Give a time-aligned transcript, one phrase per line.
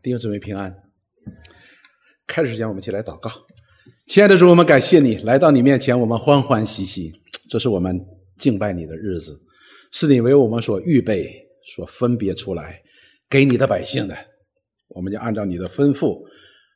[0.00, 0.72] 弟兄姊妹平安。
[2.26, 3.28] 开始之前，我们一起来祷告。
[4.06, 7.10] 亲爱的主，我们感谢你来到你面前，我们欢欢喜喜。
[7.50, 7.98] 这是我们
[8.36, 9.36] 敬拜你的日子，
[9.90, 11.34] 是你为我们所预备、
[11.74, 12.80] 所分别出来
[13.28, 14.16] 给你的百姓的。
[14.90, 16.16] 我们就按照你的吩咐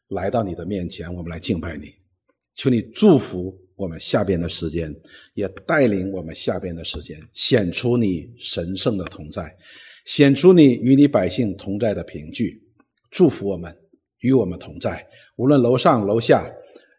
[0.08, 1.86] 来到你的面前，我们来敬拜你。
[2.56, 4.92] 求你祝福我们下边的时间，
[5.34, 9.54] 也带领我们下边的时间，显出你神圣的同在，
[10.06, 12.60] 显出你与你百姓同在的凭据。
[13.12, 13.72] 祝福我们，
[14.20, 15.06] 与我们同在。
[15.36, 16.50] 无论楼上楼下，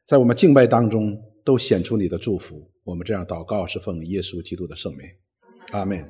[0.05, 2.65] 在我们敬拜当中，都显出你的祝福。
[2.83, 5.07] 我们这样祷告，是奉耶稣基督的圣名，
[5.71, 6.07] 阿门。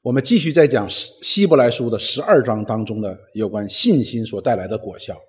[0.00, 5.20] 我们继续在讲希伯来书的十二章当中的有关信心所带来的果效。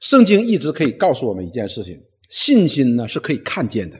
[0.00, 3.98] 圣经一直可以告诉我们一件事情：信心呢是可以看见的。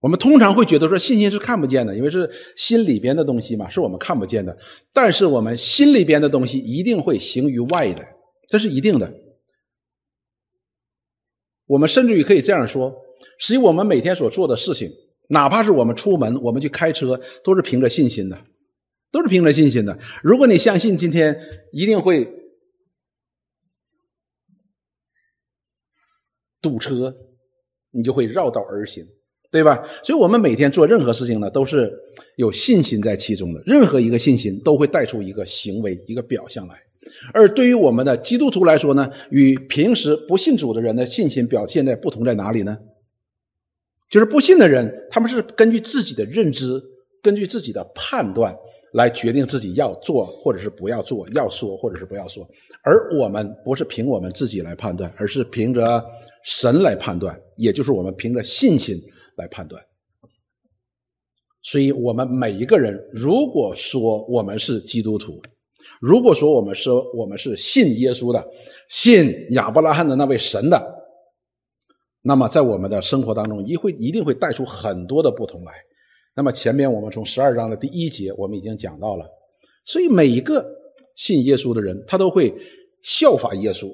[0.00, 4.56] 我们通常会觉得说信心是看不见的，因为是心里边的东西嘛，是我们看不见的。
[4.92, 8.06] 但是我们心里边的东西一定会行于外的，
[8.48, 9.12] 这是一定的。
[11.66, 12.94] 我们甚至于可以这样说：，
[13.40, 14.88] 实际我们每天所做的事情，
[15.30, 18.40] 哪怕是我们出门，我们去开车，都是凭着信心的，
[19.10, 19.98] 都是凭着信心的。
[20.22, 21.36] 如果你相信今天
[21.72, 22.24] 一定会
[26.62, 27.12] 堵车，
[27.90, 29.04] 你就会绕道而行。
[29.50, 29.82] 对吧？
[30.02, 31.90] 所以，我们每天做任何事情呢，都是
[32.36, 33.62] 有信心在其中的。
[33.64, 36.74] 任何一个信心都会带出一个行为、一个表象来。
[37.32, 42.76] 而对于我们的基督徒来说呢，与平时不信主的人的信心表现在不同在哪里呢？
[44.10, 46.82] 就是不信的人，他们是根据自己的认知、
[47.22, 48.54] 根据自己的判断
[48.92, 52.46] 来决定自己要做或者是不要做，要说或者是不要说。
[52.82, 56.04] 而我们不是凭我们自己来判断，而是凭着
[56.44, 59.00] 神来判断，也就是我们凭着信心。
[59.38, 59.82] 来判断，
[61.62, 65.40] 所以我们每一个人，如果说我们是基督徒，
[66.00, 68.46] 如果说我们说我们是信耶稣的，
[68.88, 70.78] 信亚伯拉罕的那位神的，
[72.22, 75.72] 那么在我们的生活当中，一会一定会带出很多的不同来。
[76.34, 79.26] 那么前面我们从十二章的第一节，我们已经讲到了，
[79.84, 80.64] 所以每一个
[81.16, 82.54] 信耶稣的人，他都会
[83.02, 83.92] 效法耶稣，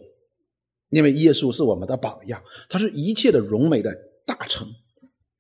[0.90, 3.90] 因为耶稣是我们的榜样，他是一切的荣美的
[4.26, 4.68] 大成。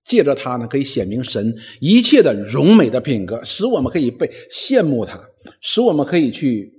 [0.04, 5.18] 借着他呢，可以显明神一切的荣美的品格，使我们可以被羡慕他，
[5.60, 6.72] 使我们可以去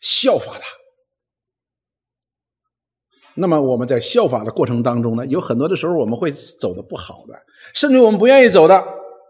[0.00, 0.64] 效法他。
[3.34, 7.34] 那么我们在效法的过程当中呢，有很多的时候我们会走的不好的，
[7.74, 8.84] 甚至我们不愿意走的。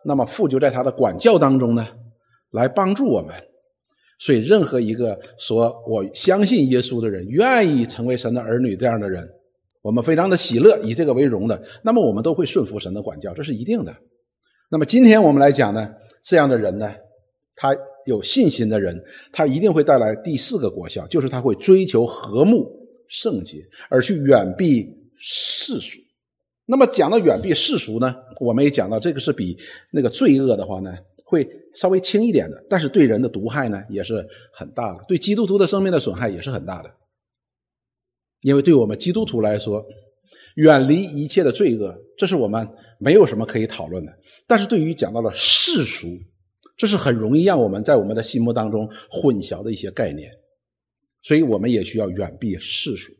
[0.04, 1.86] 那么父就在他的管教当中呢，
[2.50, 3.34] 来帮助我们。
[4.18, 9.28] 所以，任何一个说我相信耶稣的人，愿意成为神的儿女这样的人。
[9.82, 13.94] 我们非常的喜乐，以这个为荣的，那么我们都会顺服神的管教，这是一定的。
[14.70, 16.90] 那么今天我们来讲呢，这样的人呢，
[17.56, 17.76] 他
[18.06, 18.98] 有信心的人，
[19.32, 22.64] 他一定会带来第四个果效，就是他会追求和睦
[23.08, 23.58] 圣洁，
[23.90, 24.88] 而去远避
[25.18, 25.98] 世俗。
[26.64, 29.58] 那么讲到远避世俗呢，我们也讲到这个是比
[29.90, 30.94] 那个罪恶的话呢，
[31.24, 36.90] 会稍微轻一点的，但是对人的毒害呢也是很大的，对基督徒的生命的损害也是很大的。
[38.42, 39.84] 因为对我们基督徒来说，
[40.56, 44.12] 远离一切的罪恶，这是我们没有什么可以讨论的。
[44.46, 46.08] 但是对于讲到了世俗，
[46.76, 50.30] 这是很容易让我们在我们的心目当中混淆的一些概念，
[51.22, 53.12] 所以我们也需要远避世俗。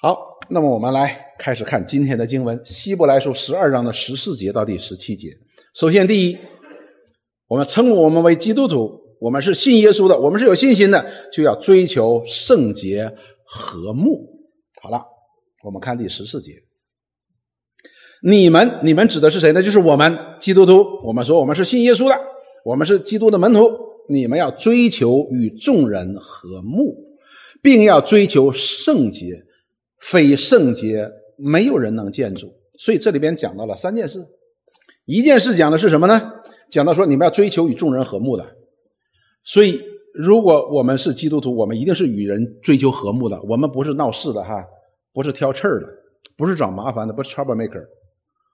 [0.00, 5.30] 好，那么我们来开始看今天的经文，《希伯来书》十二章的十四节到第十七节。
[5.74, 6.38] 首先，第一，
[7.48, 13.12] 我们称我们为基督徒，我们是信耶稣的，我们是有信心的，就要追求圣洁。
[13.44, 14.48] 和睦，
[14.82, 15.04] 好了，
[15.62, 16.52] 我们看第十四节。
[18.22, 19.62] 你们，你们指的是谁呢？
[19.62, 20.82] 就是我们基督徒。
[21.04, 22.18] 我们说我们是信耶稣的，
[22.64, 23.70] 我们是基督的门徒。
[24.08, 26.96] 你们要追求与众人和睦，
[27.62, 29.44] 并要追求圣洁。
[30.00, 32.52] 非圣洁，没有人能见主。
[32.78, 34.26] 所以这里边讲到了三件事。
[35.04, 36.32] 一件事讲的是什么呢？
[36.70, 38.56] 讲到说你们要追求与众人和睦的。
[39.42, 39.93] 所以。
[40.14, 43.42] 如果我们是基督徒，我们一定是与人追求和睦的。
[43.42, 44.64] 我们不是闹事的哈，
[45.12, 45.88] 不是挑刺儿的，
[46.36, 47.84] 不是找麻烦的，不是 trouble maker。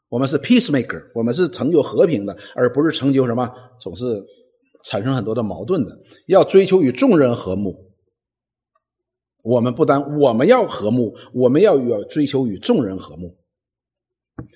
[0.08, 3.46] 我们是 peace maker，我们是成就和平的，而不是成就什么
[3.78, 4.24] 总是
[4.84, 5.96] 产生很多的矛盾的。
[6.28, 7.76] 要追求与众人和睦。
[9.42, 13.36] 我们不单我们要和睦，我们要要追求与众人和睦。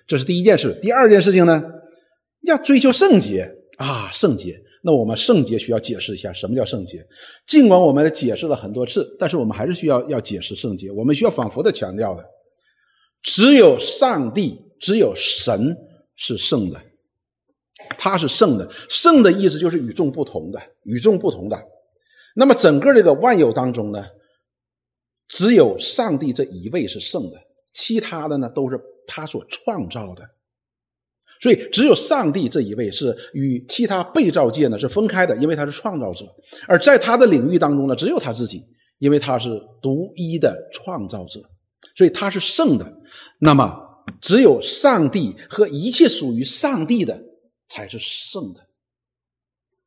[0.07, 0.79] 这是第一件事。
[0.81, 1.63] 第二件事情呢，
[2.41, 4.64] 要追求圣洁啊，圣洁。
[4.87, 7.03] 那我们圣洁需要解释一下什么叫圣洁，
[7.47, 10.91] 尽管我们解释了很多次，但是我们还是需要要解释圣洁。
[10.91, 12.23] 我们需要反复的强调的，
[13.23, 15.75] 只有上帝，只有神
[16.17, 16.79] 是圣的，
[17.97, 18.71] 他是圣的。
[18.91, 21.59] 圣的意思就是与众不同的，与众不同的。
[22.37, 24.05] 那么整个这个万有当中呢，
[25.29, 27.39] 只有上帝这一位是圣的，
[27.73, 30.29] 其他的呢都是他所创造的。
[31.45, 36.25] 所以只有上帝这一位是与其他被造界呢是分开的，因为他是创造者；
[36.67, 38.63] 而在他的领域当中呢，只有他自己，
[38.99, 39.51] 因为他是
[39.83, 41.43] 独一的创造者，
[41.95, 42.91] 所以他是圣的。
[43.39, 43.79] 那么
[44.23, 47.21] 只有上帝和一切属于上帝的
[47.69, 48.61] 才是圣的。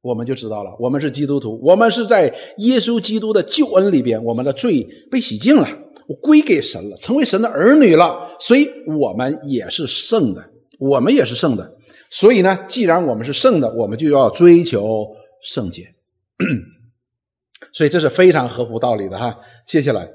[0.02, 5.68] 我们就知道了，我们是基督徒，我们是在耶稣基督的救恩里边，我们的罪被洗净了，
[6.08, 8.70] 我归给神了，成为神的儿女了，所以
[9.00, 11.76] 我们也是圣的，我们也是圣的。
[12.10, 15.06] 所以呢，既然我们是圣的，我们就要追求
[15.42, 15.94] 圣洁。
[17.74, 19.40] 所以这是非常合乎道理的哈。
[19.66, 20.08] 接下来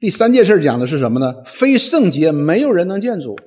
[0.00, 1.34] 第三件事讲的是什么呢？
[1.46, 3.38] 非圣洁，没有人能见主。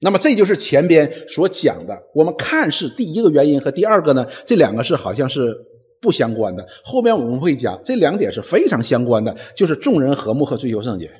[0.00, 5.54] 那么这就是前边所讲的，我们看是第一个原因和第二个呢，这两个是好像是
[6.00, 6.66] 不相关的。
[6.82, 11.10] 后面我们会讲这两点是非常相关的，就是众人和睦和追求圣洁。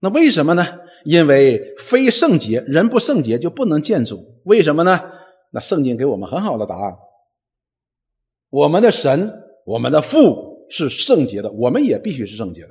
[0.00, 0.66] 那为什么呢？
[1.04, 4.40] 因为非圣洁，人不圣洁就不能见主。
[4.44, 5.00] 为什么呢？
[5.52, 6.96] 那圣经给我们很好的答案：
[8.50, 9.32] 我们的神，
[9.64, 12.70] 我们的父是圣洁的，我们也必须是圣洁的。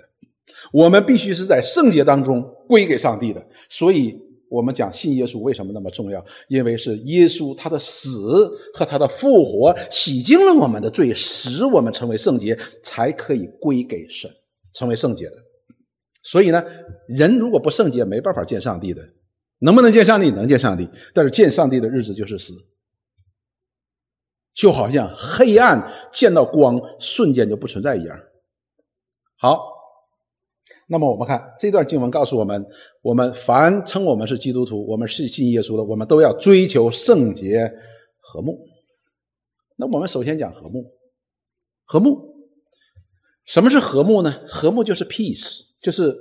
[0.71, 4.15] 我们必须是在圣洁当中归给上帝的，所以
[4.49, 6.23] 我们讲信耶稣为什么那么重要？
[6.47, 14.29] 因为是耶稣他的死和他的复活洗净了我们的罪，使我们成为圣洁，才可以归给神，
[14.73, 15.35] 成为圣洁的。
[16.23, 16.63] 所以呢，
[17.07, 19.07] 人如果不圣洁，没办法见上帝的。
[19.59, 20.31] 能不能见上帝？
[20.31, 22.53] 能见上帝，但是见上帝的日子就是死，
[24.53, 28.19] 就好像黑暗见到光，瞬间就不存在一样。
[29.37, 29.71] 好。
[30.85, 32.63] 那么我们看这段经文告诉我们：
[33.01, 37.71] 我们凡称我们是基督徒，我们是信耶稣的，我们都要追求圣洁、
[38.19, 38.59] 和睦。
[39.77, 40.83] 那我们首先讲和睦，
[41.85, 42.35] 和睦，
[43.45, 44.43] 什么是和睦呢？
[44.45, 46.17] 和睦就是 peace，就是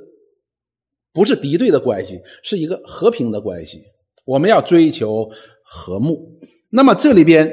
[1.14, 3.82] 不是敌对的关系，是一个和平的关系。
[4.26, 5.30] 我们要追求
[5.64, 6.38] 和睦。
[6.68, 7.50] 那么这里边，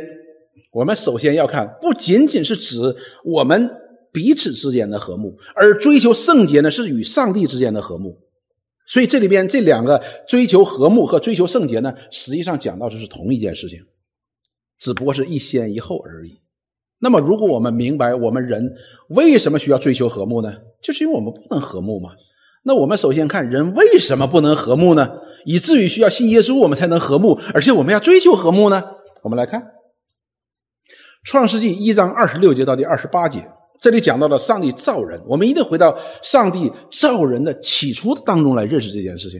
[0.74, 2.78] 我们首先要看，不仅仅是指
[3.24, 3.70] 我们。
[4.12, 8.18] 彼此之间的和睦，而追求圣洁呢，是与上帝之间的和睦。
[8.88, 13.80] 所以这里边这两个追求和睦和追求圣洁呢，实际上讲到的是同一件事情，
[14.80, 16.42] 只不过是一先一后而已。
[17.02, 18.74] 那么，如果我们明白我们人
[19.10, 20.54] 为什么需要追求和睦呢？
[20.82, 22.10] 就是因为我们不能和睦嘛。
[22.64, 25.10] 那我们首先看人为什么不能和睦呢？
[25.46, 28.84] 以至于需要信耶稣，我们才能和睦，而且我们要追求和睦呢？
[29.24, 29.62] 我们来看
[31.24, 33.50] 《创世纪》一章二十六节到第二十八节。
[33.80, 39.40] 这里讲到了上帝造人，我们一定回到上帝造人的起初当中来认识这件事情。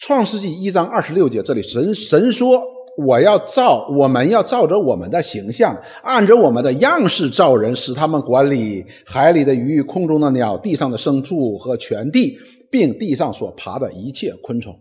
[0.00, 2.60] 创世纪一章二十六节，这里神神说
[2.98, 12.36] ：“我要造，我们要照着我们的形象，按着我们的样式造人，使他们管理海里的鱼、空中的鸟、地上的牲畜和全地，
[12.70, 14.78] 并地上所爬的一切昆虫。”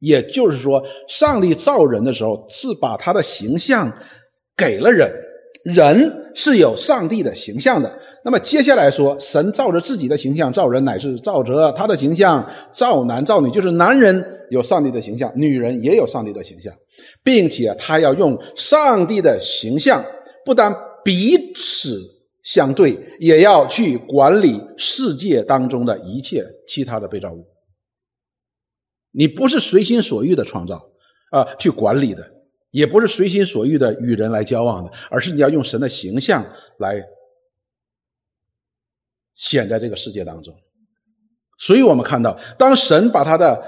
[0.00, 3.92] 也就是说，上帝造人的时候是把他的形象
[4.56, 5.08] 给了人。
[5.64, 8.00] 人是有上帝的形象的。
[8.24, 16.74] 那么接下来说，神照着自己的形象造人，乃是照着他的形象造男造女，就是男人有上帝的形象，女人也有上帝的形象，
[17.22, 20.04] 并且他要用上帝的形象，
[20.44, 22.00] 不但彼此
[22.42, 27.46] 相对，也要去管理世界当中的一切其他的被造物。
[29.12, 30.82] 你不是随心所欲的创造
[31.30, 32.28] 啊，去管理的。
[32.72, 36.44] 也不是随心所欲的与人来交往的，而是你要用神的形象
[36.78, 37.00] 来
[39.34, 40.52] 显在这个世界当中。
[41.58, 43.62] 所以我们看到，当神把他的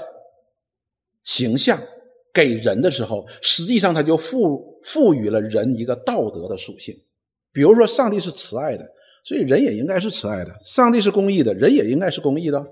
[1.23, 1.79] 形象
[2.33, 6.93] 给人的时候，实际上他就赋赋予了人一个道德的属性。
[7.53, 8.85] 比如说，上帝是慈爱的，
[9.23, 12.65] 所以人也应该是慈爱的；上帝是公义的，人也应该是公义的。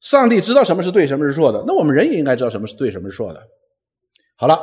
[0.00, 3.48] 上帝知道什么是对，什么是错的，那我们人也应该知道什么是对，什么是错的。
[4.38, 4.60] 好了，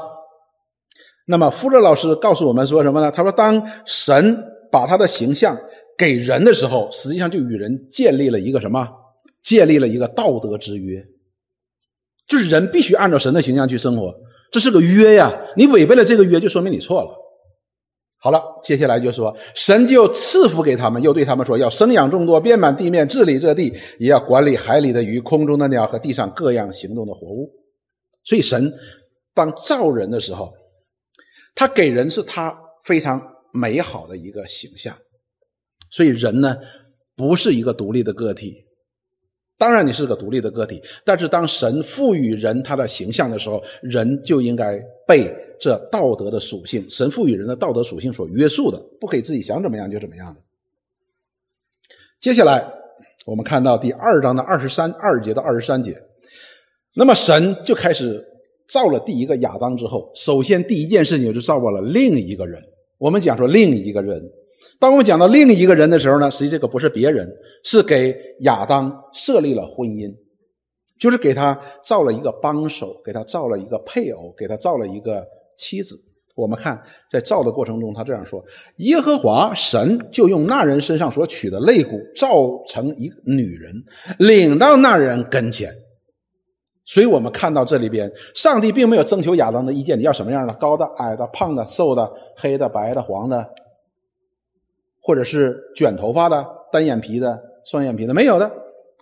[1.25, 3.09] 那么富勒老师告诉我们说什么呢？
[3.09, 4.37] 他说，当神
[4.71, 5.57] 把他的形象
[5.97, 8.87] 给人的时候，实际上就与人建立了一个什么？
[9.41, 11.03] 建立了一个道德之约，
[12.27, 14.13] 就是人必须按照神的形象去生活，
[14.51, 15.33] 这是个约呀。
[15.57, 17.09] 你违背了这个约，就说明你错了。
[18.19, 27.49] 好了，接下来就说，神就赐福给他们，又对他们说，要生养众多，遍满地面，治理这地，也要管理海里的鱼、空中的鸟和地上各样行动的活物。
[28.23, 28.71] 所以神。
[29.33, 30.53] 当造人的时候，
[31.55, 33.21] 他给人是他非常
[33.51, 34.97] 美好的一个形象，
[35.89, 36.57] 所以人呢
[37.15, 38.65] 不是一个独立的个体。
[39.55, 50.41] 当然你是个独立的个体，但是当神赋予人他的形象的时候，人就应该被这道德的属性，神赋予人的道德属性所约束的，不可以自己想怎么样就怎么样的。
[52.19, 52.67] 接下来
[53.25, 56.01] 我们看到第二章的二十三二节到二十三节，
[56.95, 58.25] 那么神就开始
[58.67, 62.61] 造了第一个亚当之后，首先第一件事情就造过了另一个人。
[62.97, 64.21] 我们讲说另一个人，
[64.79, 67.29] 当我们讲到另一个人的时候呢，实际这个不是别人，
[67.63, 70.13] 是给亚当设立了婚姻。
[70.99, 75.25] 就是给他造了一个帮手，给他造了一个配偶，给他造了一个
[75.57, 76.01] 妻子。
[76.33, 78.41] 我们看在造的过程中，他这样说
[78.77, 83.73] ：“耶和华神就用那人身上所取的肋骨造成一个女人，
[84.19, 85.75] 领到那人跟前。”
[86.85, 90.53] 所以，我们看到这里边，上帝并没有征求亚当的意见，你要什么样的？
[90.55, 93.49] 高的、矮的、胖的、瘦的、黑的、白的、黄的，
[95.01, 98.51] 或者是卷头发的、单眼皮的、双眼皮的，没有的。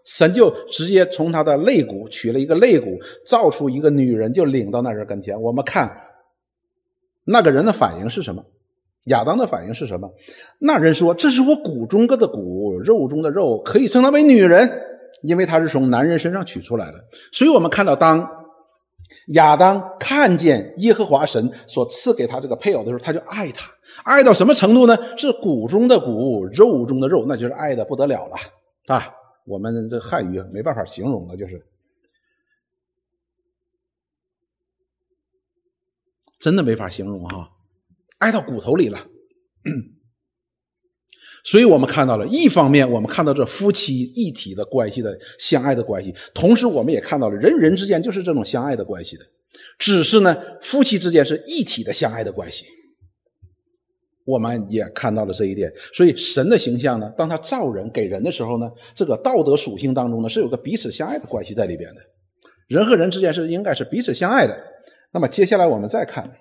[0.06, 5.40] 神就直接从他的肋骨取了一个肋骨，造出一个女人，就领到那人跟前。
[5.42, 5.92] 我们看
[7.24, 8.44] 那个人的反应是什么？
[9.06, 10.08] 亚当的反应是什么？
[10.60, 14.70] 那人说：“这是我骨中的骨，肉中的肉，可以称他为女人，
[15.24, 18.28] 因为他是从男人身上取出来的。”所以，我们看到，当
[19.28, 23.72] 亚当看见耶和华神所赐给他这个配偶的时候，他就爱他，
[24.04, 24.98] 爱到什么程度呢？
[25.18, 28.38] 是骨中的骨，肉中的肉，那就是爱的不得了了
[28.88, 29.14] 啊！
[29.46, 31.66] 我们这汉语没办法形容了，就是
[36.40, 37.50] 真的没法形容哈，
[38.20, 39.00] 爱到骨头里了。
[41.44, 49.24] 所以我们看到了一方面，我们看到这夫妻一体的关系的相爱的关系，同时我们也看到了人与人之间就是这种相爱的关系的，
[49.80, 52.66] 只是呢，夫妻之间是一体的相爱的关系。
[54.24, 62.02] 我们也看到了这一点，所以神的形象呢，当他造人给人的时候呢，这个道德属性当中呢，是有个彼此相爱的关系在里边的。
[62.68, 64.56] 人和人之间是应该是彼此相爱的。
[65.12, 66.32] 那么接下来我们再看，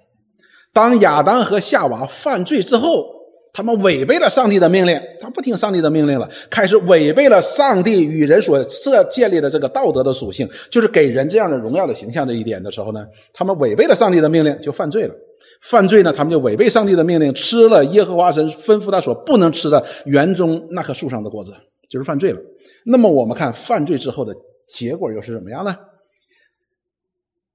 [0.74, 3.04] 当亚当和夏娃犯罪之后，
[3.52, 15.14] 他们违背了上帝的命令，他不听上帝的命令了，开始违背了上帝与人所设建立的这个道德的属性，就是给人这样的荣耀的形象这一点的时候呢，他们违背了上帝的命令，就犯罪了。
[15.62, 21.52] 犯罪呢，他们就违背上帝的命令，吃了耶和华神吩咐他所不能吃的园中那棵树上的果子，
[21.88, 22.40] 就是犯罪了。
[22.86, 24.34] 那么我们看犯罪之后的
[24.68, 25.74] 结果又是怎么样呢？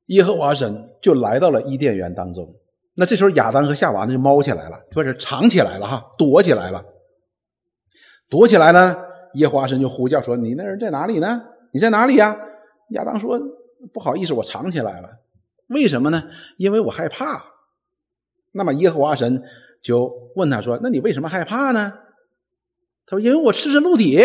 [0.07, 2.47] 耶和华神就来到了伊甸园当中。
[2.97, 6.83] 那这时候亚当和夏娃呢就猫起来了，或者藏起来了哈，躲起来了。
[8.29, 8.95] 躲起来呢，
[9.33, 11.41] 耶和华神就呼叫说：“你那人在哪里呢？
[11.71, 12.35] 你在哪里呀？”
[12.91, 13.39] 亚当说
[13.93, 15.09] ：“不好意思，我藏起来了。
[15.67, 16.23] 为什么呢？
[16.57, 17.45] 因为我害怕。”
[18.53, 19.43] 那么耶和华神
[19.83, 21.93] 就问他说：“那你为什么害怕呢？”
[23.05, 24.19] 他说：“因为我赤身露体。”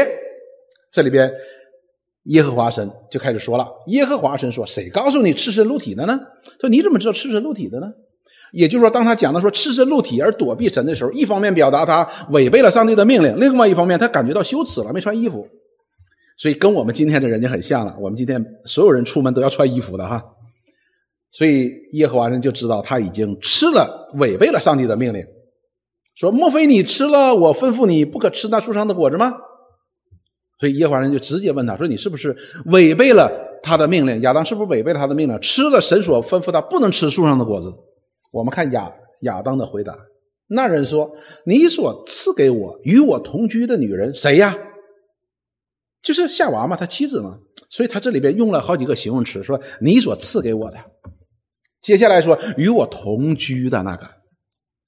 [0.92, 1.30] 这里边
[2.24, 6.18] 耶和华神就开始说了：“耶和华神说，谁告诉你赤身露体的呢？
[6.60, 7.92] 说你怎么知道赤身露体的呢？
[8.52, 15.46] 也就是说，当他讲到说赤身露体而躲避神的时候，一方面表达他违背了上帝的命令，另外一方面他感觉到羞耻了，没穿衣服。
[16.36, 17.94] 所以跟我们今天的人就很像了。
[18.00, 20.22] 我们今天所有人出门都要穿衣服的哈。”
[21.32, 25.24] 所以耶和华人就知道他已经吃了，违背了上帝的命令，
[26.16, 29.32] 说：“莫非你吃了我吩咐你不可吃那树上的果子吗？”
[30.58, 33.30] 所以耶和华人就直接问他说：“你是不是违背了
[33.62, 34.20] 他的命令？
[34.22, 37.72] 亚当是不是违背了他的命令，吃了神所吩咐他不能吃树上的果子？”
[38.30, 39.96] 我们看亚亚当的回答，
[40.46, 41.10] 那人说
[41.44, 44.56] ：“你所赐给我与我同居的女人谁呀？
[46.02, 47.38] 就是夏娃嘛，他妻子嘛。
[47.68, 50.78] 所以他这里边用了好几个形容词，说你所赐给我的。”
[51.80, 54.06] 接下来说与我同居的那个，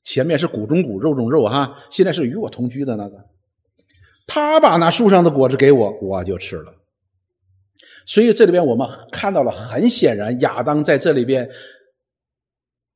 [0.04, 3.16] 前面是骨中骨肉中肉哈，现在是与我同居的那个，
[4.26, 6.74] 他把那树上的果子给我，我就吃了。
[8.04, 11.48] 所以这里边我们看到了，很显然亚当在这里边，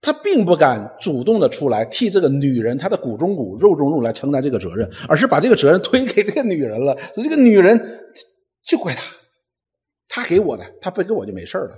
[0.06, 6.96] 他并不敢主动的出来替这个女人她的骨中骨肉中肉来承担这个责任，而是把这个责任推给这个女人了。
[7.12, 7.76] 说这个女人
[8.64, 9.02] 就怪他，
[10.06, 11.74] 他给我的，他不给我就没事了。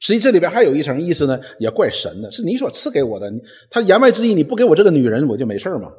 [0.00, 3.32] 实际这里边还有一层意思呢，也怪神的，是你所赐给我的。
[3.70, 5.90] 他言外之意，你不给我这个女人，我就没事吗？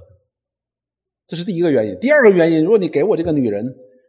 [1.25, 1.97] 这是第一个原因。
[1.99, 3.65] 第二个原因，如果你给我这个女人，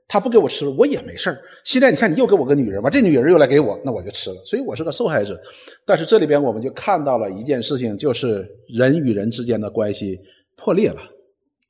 [0.06, 4.36] 他不给我吃，我也没事现在你看，你又给我个女人吧，这女人又来给我，那我就吃了。
[4.44, 5.40] 所以我是个受害者。
[5.86, 10.18] 但是这里边我们就看到了一件事情，就是人与人之间的关系
[10.56, 11.00] 破裂了。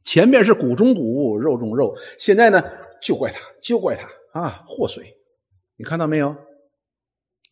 [0.05, 2.63] 前面是骨中骨，肉中肉，现在呢，
[3.01, 5.05] 就怪他，就怪他啊，祸水。
[5.77, 6.35] 你看到没有？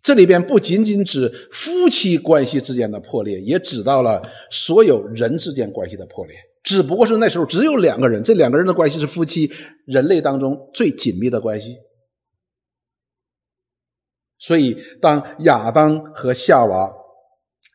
[0.02, 6.36] 这里边不仅仅指夫妻关系之间的破裂，也指到了所有人之间关系的破裂。
[6.64, 9.50] 只不过是那时候只有两个人，这两个人的关系是夫妻，
[9.84, 11.76] 人类当中最紧密的关系。
[14.38, 16.92] 所以，当亚当和夏娃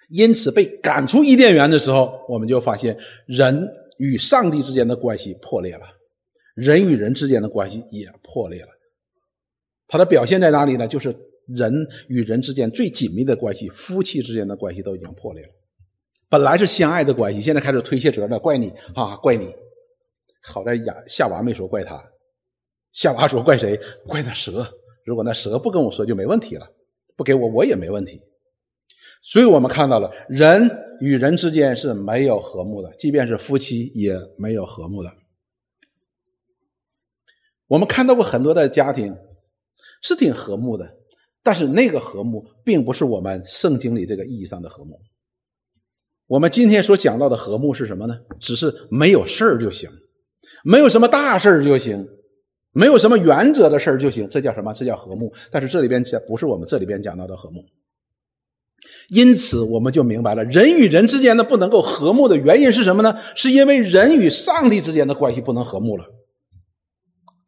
[0.10, 3.68] 因此被赶出伊甸园的时候，我们就发现人
[3.98, 5.86] 与上帝之间的关系破裂了，
[6.56, 8.70] 人与人之间的关系也破裂了。
[9.88, 10.86] 它的表现在哪里呢？
[10.86, 11.16] 就是
[11.48, 15.50] 人与人之间最紧密的关系，夫妻之间的关系都已经破裂了。
[16.30, 19.54] 本来是相爱的关系，现在开始推卸责任，怪你啊，怪你。
[20.44, 22.02] 好在亚夏娃没说怪他，
[22.92, 23.80] 夏娃说怪谁？
[24.06, 24.66] 怪那蛇。
[25.04, 26.70] 如果那蛇不跟我说，就没问题了，
[27.16, 28.22] 不给我，我也没问题。
[29.22, 35.12] 所以我们看到了，人与人之间是没有和睦的，即便是夫妻也没有和睦的。
[37.68, 39.16] 我们看到过很多的家庭
[40.02, 40.96] 是挺和睦的，
[41.44, 45.00] 但是那个和睦并不是我们圣经里这个意义上的和睦。
[46.28, 48.18] 我们今天所讲到的和睦是什么呢？
[48.40, 49.90] 只是没有事儿就行，
[50.64, 52.06] 没有什么大事儿就行，
[52.74, 54.74] 没有什么原则的事儿就行，这叫什么？
[54.74, 55.32] 这叫和睦。
[55.50, 57.64] 但是这里边讲不是我们这里边讲到的和睦。
[59.08, 63.18] 因此，我们就明白了，人与人之间的不能够和睦的原因是什么呢？
[63.36, 66.06] 是因为人与上帝之间的关系不能和睦了，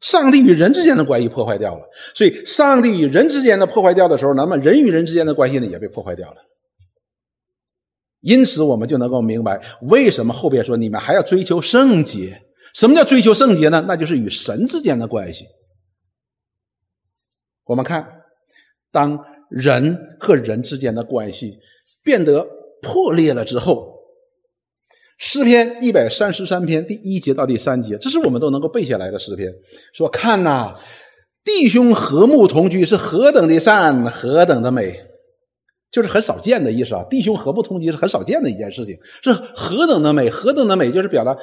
[0.02, 1.86] 上帝与人之间的关系破坏掉了。
[2.16, 6.38] 所以，上帝与人之间的破坏掉的时候，那么人与人之间的关系呢也被破坏掉了。
[8.22, 12.42] 因此，我们就能够明白为什么后边说你们还要追求圣洁。
[12.74, 13.84] 什么叫追求圣洁呢？
[13.88, 15.46] 那就是与神之间的关系。
[17.66, 18.24] 我们看，
[18.92, 21.58] 当人和人之间的关系
[22.04, 22.48] 变得
[22.82, 23.99] 破裂了之后，
[25.20, 29.54] 诗篇一百三十三篇第一节到第三节，这是我们都能够背下来的诗篇。
[29.94, 30.76] 说看呐，
[31.44, 35.06] 弟兄和睦同居是何等的善，何等的美。
[35.92, 37.04] 就是很少见的意思啊！
[37.10, 41.36] 弟兄和睦同居是很少见的一件事情，是何等的美，何等的美，就是表达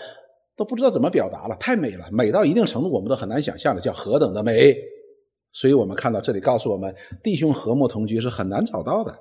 [0.57, 4.73] 都不知道怎么表达了，太美了，美到一定程度，我们都很难想象的，叫何等的美。
[5.53, 9.13] 所以我们看到这里告诉我们，弟兄和睦同居是很难找到的。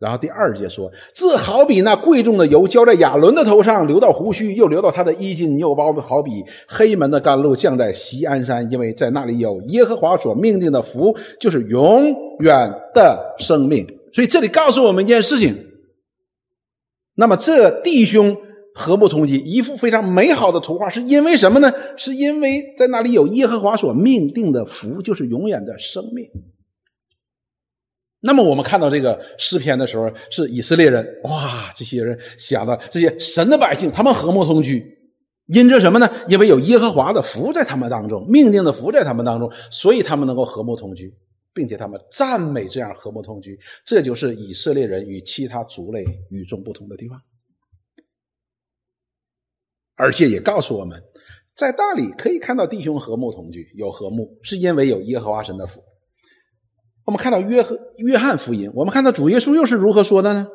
[0.00, 13.86] 然后第二节说，这好比那贵重的油浇在亚伦的头上，流到胡须，又流到他的衣襟，又包好比黑门的甘露降在锡安山，因为在那里有耶和华所命定的福，就是永远的生命。
[14.14, 15.54] 所以这里告诉我们一件事情，
[17.14, 18.34] 那么这弟兄
[18.74, 21.70] 何不同居，一幅非常美好的图画，是因为什么呢？
[21.98, 26.26] 是因为在那里有耶和华所命定的福，就是永远的生命。
[28.20, 34.84] 那么我们看到这个诗篇的时候，是以色列人，哇，这些人想到这些神的百姓，他们和睦同居，
[35.46, 36.08] 因着什么呢？
[36.28, 41.14] 因为有耶和华的福在他们当中，命定的福在他们当中，所以他们能够和睦同居。
[41.52, 47.20] 并且他们赞美这样和睦同居，这就是以色列人与其他族类与众不同的地方。
[49.96, 51.02] 而且也告诉我们，
[51.56, 55.82] 在大理可以看到弟兄和睦同居，有和睦，是因为有耶和华神的福。
[57.10, 60.46] 我们看到约和约翰福音，我们看到主耶稣又是如何说的呢？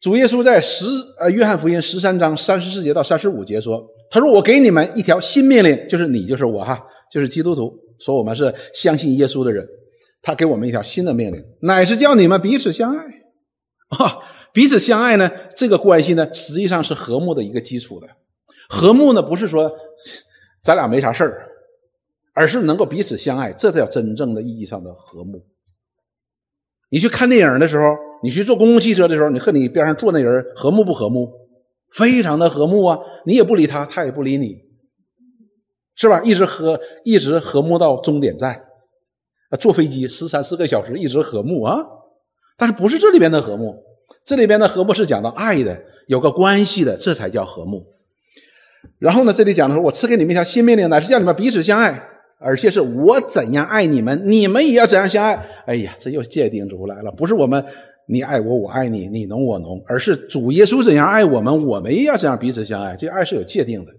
[0.00, 0.84] 主耶稣在十
[1.20, 6.82] 呃约翰福音十三章三十四节到三十五节说：“他说我给你们一条新命令，就是你就是我哈，
[7.12, 7.72] 就是基督徒。”
[8.04, 9.64] 说我们是相信耶稣的人，
[10.20, 13.04] 他给我们一条新的命令，乃是叫你们彼此相爱
[13.98, 14.18] 啊！
[14.52, 18.08] 彼此相爱呢，这个关系呢，实际上是和睦的一个基础的。
[18.68, 19.70] 和睦呢，不是说
[20.64, 21.49] 咱俩没啥事儿，
[22.32, 25.44] 而是能够彼此相爱，这才叫真正的意义上的和睦。
[26.90, 31.30] 你去看电影的时候，你去坐公共汽车的时候，你和你边上坐那人和睦不和睦？
[31.92, 32.98] 非常的和睦啊！
[33.26, 34.56] 你也不理他，他也不理你。
[35.96, 36.20] 是吧？
[36.22, 38.54] 一直和一直和睦到终点站，
[39.50, 41.78] 啊，坐飞机十三四个小时，一直和睦啊。
[42.56, 43.74] 但是不是这里边的和睦？
[44.24, 47.84] 这里边的和睦是讲到爱的，有个关系的，这才叫和睦。
[48.98, 52.09] 然后呢，这里讲的说，我赐给你们一条新命令，乃是叫你们彼此相爱，
[52.40, 55.46] 而且是我怎样爱你们，你们也要怎样相爱。
[55.66, 57.62] 哎呀，这又界定出来了，不是我们
[58.08, 62.96] 你爱我，我爱你，你侬我侬，而是主耶稣怎样爱我们，我们也要这样彼此相爱。
[62.96, 63.92] 这爱是有界定的。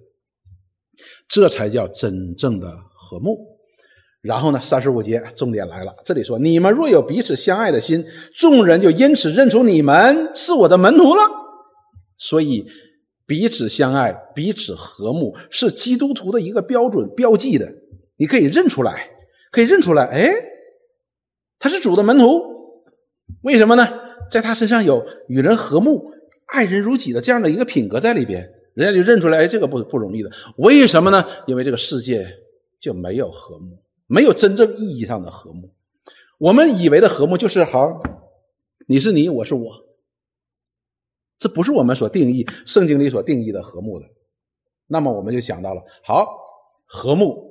[1.30, 3.38] 这才叫真正的和睦。
[4.22, 8.04] 然后呢，三十五节重点来了，这里说：“你们若有彼此相爱的心，
[8.36, 11.22] 众人就因此认出你们是我的门徒了。”
[12.18, 12.66] 所以，
[13.26, 17.81] 彼此相爱、彼此和睦是基督徒的一个标准标记的。
[18.22, 19.10] 你可以认出来，
[19.52, 20.30] 可以认出来，哎，
[21.58, 22.40] 他是主的门徒。
[23.42, 23.84] 为什么呢？
[24.30, 26.12] 在他身上有与人和睦、
[26.46, 28.48] 爱人如己的这样的一个品格在里边。
[28.76, 30.30] 人家就认出来，哎，这个不不容易的。
[30.58, 31.26] 为什么呢？
[31.48, 32.28] 因为这个世界
[32.80, 35.74] 就没有和睦，没有真正意义上的和睦。
[36.38, 38.04] 我们以为的和睦就是好，
[38.88, 39.72] 你是你，我是我。
[41.40, 44.06] 这不是我们所定义圣经里所定义的和睦的。
[44.86, 46.28] 那么我们就想到了，好，
[46.86, 47.51] 和睦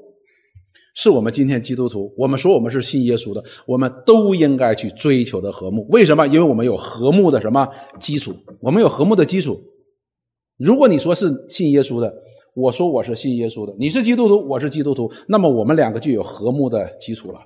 [1.02, 5.86] 是我们今天基督徒，我们说我们是信耶稣的，我们都应该去追求的和睦。
[5.88, 6.26] 为什么？
[6.26, 7.66] 因为我们有和睦的什么
[7.98, 8.36] 基础？
[8.60, 9.58] 我们有和睦的基础。
[10.58, 12.12] 如果你说是信耶稣的，
[12.54, 17.40] 我说我是信耶稣的，你是基督徒，我是基督徒，那么我们两个就有和睦的基础了。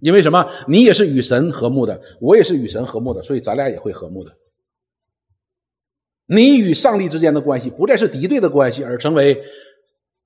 [0.00, 0.44] 因为什么？
[0.66, 4.32] 你也是与神和睦的，我也是与神和睦的，所以咱俩也会和睦的。
[6.26, 9.40] 你与上帝之间的关系不再是敌对的关系，而成为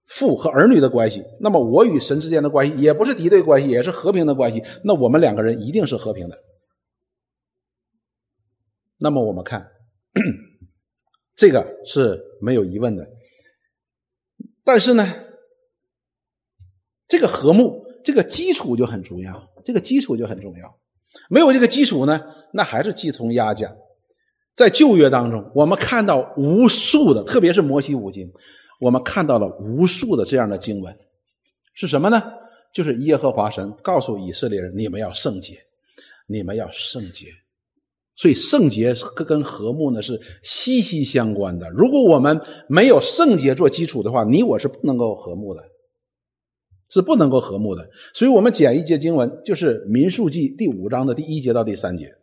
[0.06, 1.24] 父和儿女的关系。
[1.40, 4.62] 那么我与神之间的关系也不是敌对关系，也是和平的关系。
[4.84, 6.38] 那我们两个人一定是和平的。
[8.98, 9.68] 那么我们看，
[11.34, 13.08] 这个是没有疑问的。
[14.64, 15.08] 但是呢，
[17.08, 19.50] 这个和睦，这个基础就很重要。
[19.64, 20.78] 这个基础就很重要，
[21.30, 22.20] 没有这个基础呢，
[22.52, 23.72] 那还是鸡同鸭讲。
[24.56, 28.28] 在旧约当中，我们看到无数的，特别是摩西五经，
[28.83, 30.92] 我们看到了无数的这样的经文，
[31.73, 32.21] 是什么呢？
[32.75, 35.55] 就是耶和华神告诉以色列人：你们要圣洁，
[36.27, 37.29] 你们要圣洁。
[38.16, 41.68] 所以圣洁跟和睦呢是息息相关的。
[41.71, 45.62] 如果我们没有圣洁做基础的话，你我是不能够和睦的。
[46.90, 52.14] 是不能够和睦的，所以我们讲一节经文，就是《民数记》第五章的第一节到第三节。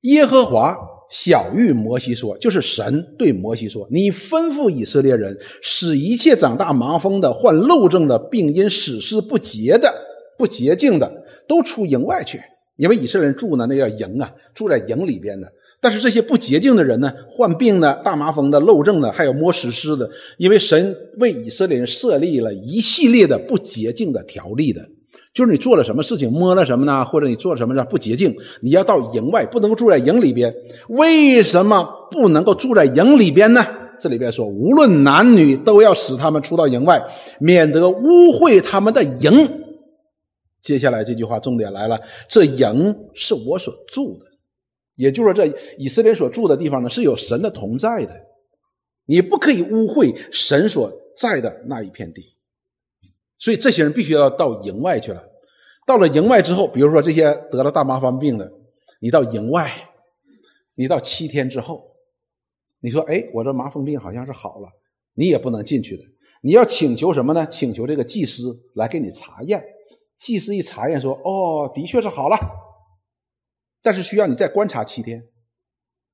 [0.00, 0.74] 耶和华
[1.10, 9.92] 小谕摩西说，就是神对摩西说：“你吩咐以色列人，使一切长大麻风的、患漏症的、并因死事不洁的、
[10.36, 11.10] 不洁净的，
[11.46, 12.40] 都出营外去，
[12.76, 24.84] 因为以色列人住呢，那叫营啊，住在营里边的。”但是这些不洁净的人呢，患病的、大麻风的、漏症的，还有摸石狮的，因为神为以色列人设立了一系列的不洁净的条例的，
[25.34, 30.54] 就是你做了什么事情，摸了什么呢，或者你做了什么呢，不洁净，你要到营外，不能够住在营里边。
[30.88, 33.64] 为什么不能够住在营里边呢？
[34.00, 37.02] 这里边说，无论男女，都要使他们出到营外，
[37.40, 39.64] 免得污秽他们的营。
[40.62, 44.26] 接下来这句话重点来了，这营是我所住的。
[44.96, 48.14] 也就是说，这以色列所住的地方呢，是有神的同在的，
[49.06, 52.22] 你不可以污秽神所在的那一片地，
[53.38, 55.22] 所以这些人必须要到营外去了。
[55.86, 58.52] 到了营外之后，比如说这些得了大麻风病的，
[59.00, 59.70] 你到营外，
[60.74, 61.96] 你到七天之后，
[62.80, 64.68] 你说：“哎，我这麻风病好像是好了。”
[65.14, 66.04] 你也不能进去的。
[66.42, 67.46] 你要请求什么呢？
[67.46, 69.64] 请求这个祭司来给你查验。
[70.18, 72.36] 祭司一查验说：“哦，的确是好了。”
[73.82, 75.26] 但是需要你再观察七天，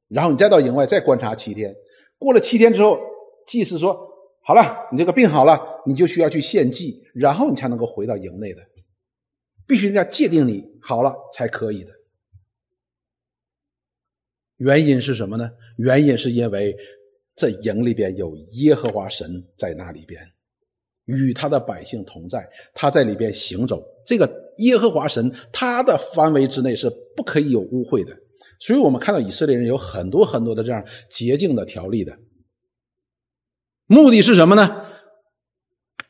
[0.09, 1.75] 然后你再到营外再观察七天。
[2.19, 2.99] 过了七天之后，
[3.47, 4.04] 祭司说
[4.45, 8.63] ：“好了，你这个病好了，你就需要去献祭，然后你才能够回到营内的。
[9.67, 11.91] 必须人家界定你好了才可以的。
[14.59, 15.51] 原因是什么呢？
[15.79, 16.77] 原因是因为
[17.35, 20.23] 这营里边有耶和华神在那里边，
[21.07, 23.83] 与他的百姓同在，他在里边行走。
[24.07, 24.45] 这个。
[24.59, 28.17] 耶和华神，他的范围之内是不可以有污秽的，
[28.61, 30.81] 所以我们看到以色列人有很多很多的这样
[31.11, 32.17] 洁净的条例的，
[33.87, 34.85] 目的是什么呢？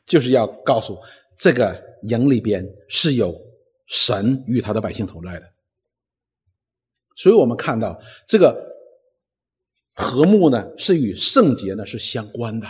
[0.05, 0.97] 就是要告诉
[1.37, 3.35] 这个营里边是有
[3.87, 5.51] 神与他的百姓同在的，
[7.15, 8.69] 所以我们看到这个
[9.93, 12.67] 和睦呢，是与圣洁呢是相关的，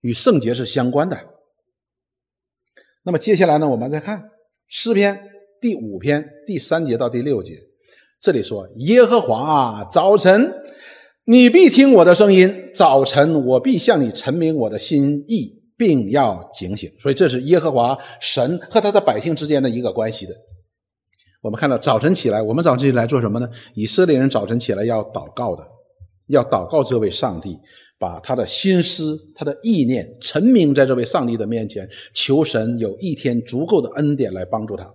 [0.00, 1.16] 与圣洁是相关的。
[3.04, 4.30] 那么接下来呢，我们再看。
[4.68, 7.60] 诗篇第五篇第三节到第六节，
[8.20, 10.52] 这里说：“耶和华啊，早晨
[11.24, 20.34] 你必听我的声音；早晨我必向你陈明我的心意，并要警醒。”所以这是耶和华神和他的百姓之间的一个关系的。
[21.40, 23.48] 我们看到早晨起来，我们早晨起来做什么呢？
[23.74, 25.66] 以色列人早晨起来要祷告的，
[26.28, 27.58] 要祷告这位上帝。
[27.98, 34.92] 把他的心思、他的意念陈明在这位上帝的面前，求神有一天足够的恩典来帮助他。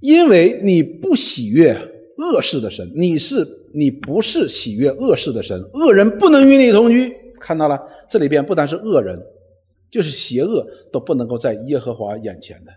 [0.00, 1.76] 因为你不喜悦
[2.18, 7.12] 恶事的神，你是你不是喜悦恶事的神，恶人不能与你同居。
[7.40, 9.20] 看到了，这里边不单是恶人，
[9.90, 12.72] 就是邪恶都不能够在耶和华眼前的。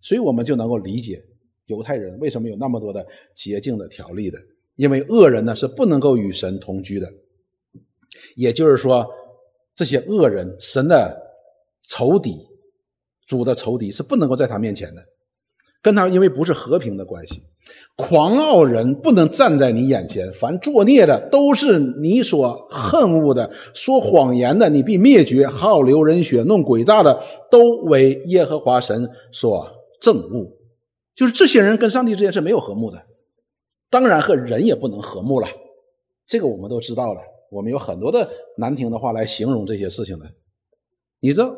[0.00, 1.22] 所以我们就能够理解
[1.66, 4.38] 犹太人为什么有那么多的洁净的条例的，
[4.76, 7.12] 因为恶人呢是不能够与神同居的。
[8.36, 9.06] 也就是说，
[9.74, 11.20] 这些恶人、神的
[11.88, 12.36] 仇敌、
[13.26, 15.02] 主的仇敌是不能够在他面前的，
[15.82, 17.42] 跟他因为不是和平的关系。
[17.96, 29.66] 狂傲人不能站在你眼前，凡作孽的都是你所恨恶的，说谎言的你必灭绝，好流人血、弄诡诈的都为耶和华神所
[30.00, 30.50] 憎恶。
[31.14, 33.02] 就是这些人跟上帝之间是没有和睦的，
[33.90, 35.46] 当然和人也不能和睦了。
[36.26, 37.20] 这个我们都知道了。
[37.50, 40.24] 我们有很多的难听的话来形容这些事情的，
[41.20, 41.54] 你知道，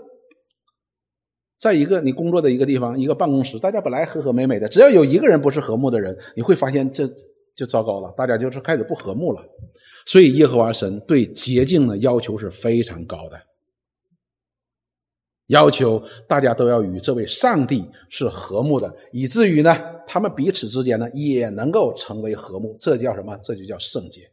[1.59, 7.09] 在一个你工作的一个地方，一个办公室，大家本来和和美美的，只要有一个人不是和睦的人，你会发现这
[7.55, 9.43] 就糟糕了，大家就是开始不和睦了。
[10.07, 13.41] 所以耶和华神对洁净的要求是非常高的，
[15.47, 19.75] 要求大家都要与这位上帝是和睦的，以至于呢，
[20.07, 22.77] 他们彼此之间呢也能够成为和睦。
[22.79, 23.35] 这叫什么？
[23.43, 24.31] 这就叫圣洁。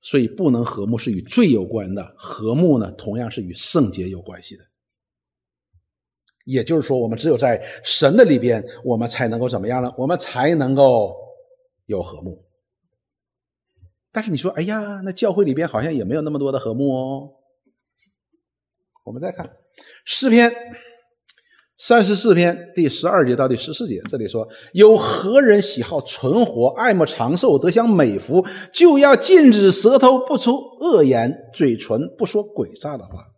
[0.00, 4.64] 所以不能和睦是与罪有关的，和睦呢同样是与圣洁有关系的。
[6.50, 9.92] 也就是说，我们只有在神的里边，我们才能够怎么样呢？
[9.96, 11.14] 我们才能够
[11.86, 12.44] 有和睦。
[14.12, 17.30] 但是你说，哎呀，那教会里边好像也没有那么多的和睦哦。
[19.04, 19.48] 我们再看
[20.04, 20.52] 诗篇
[21.78, 33.29] 三十四篇第十二节到第十四节，这里说：有何人喜好存活，爱慕长寿，得享美福，就要禁止舌头不出恶言，嘴唇不说诡诈的话。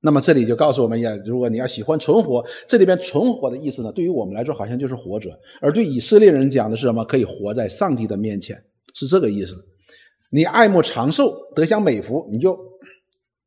[0.00, 5.30] 那么这里就告诉我们呀，如果你要喜欢存活，这里边存活的意思呢，对于我们来说好像就是活着，
[5.60, 7.04] 而对以色列人讲的是什么？
[7.04, 8.56] 可以活在上帝的面前，
[8.94, 9.56] 是这个意思。
[10.30, 12.56] 你爱慕长寿，得享美福，你就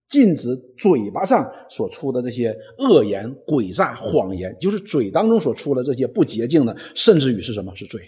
[0.09, 7.73] 禁止嘴巴上所出的这些恶言、诡诈、谎言，就是嘴当中所出的这些不洁净的，甚至于是什么？
[7.75, 8.01] 是罪。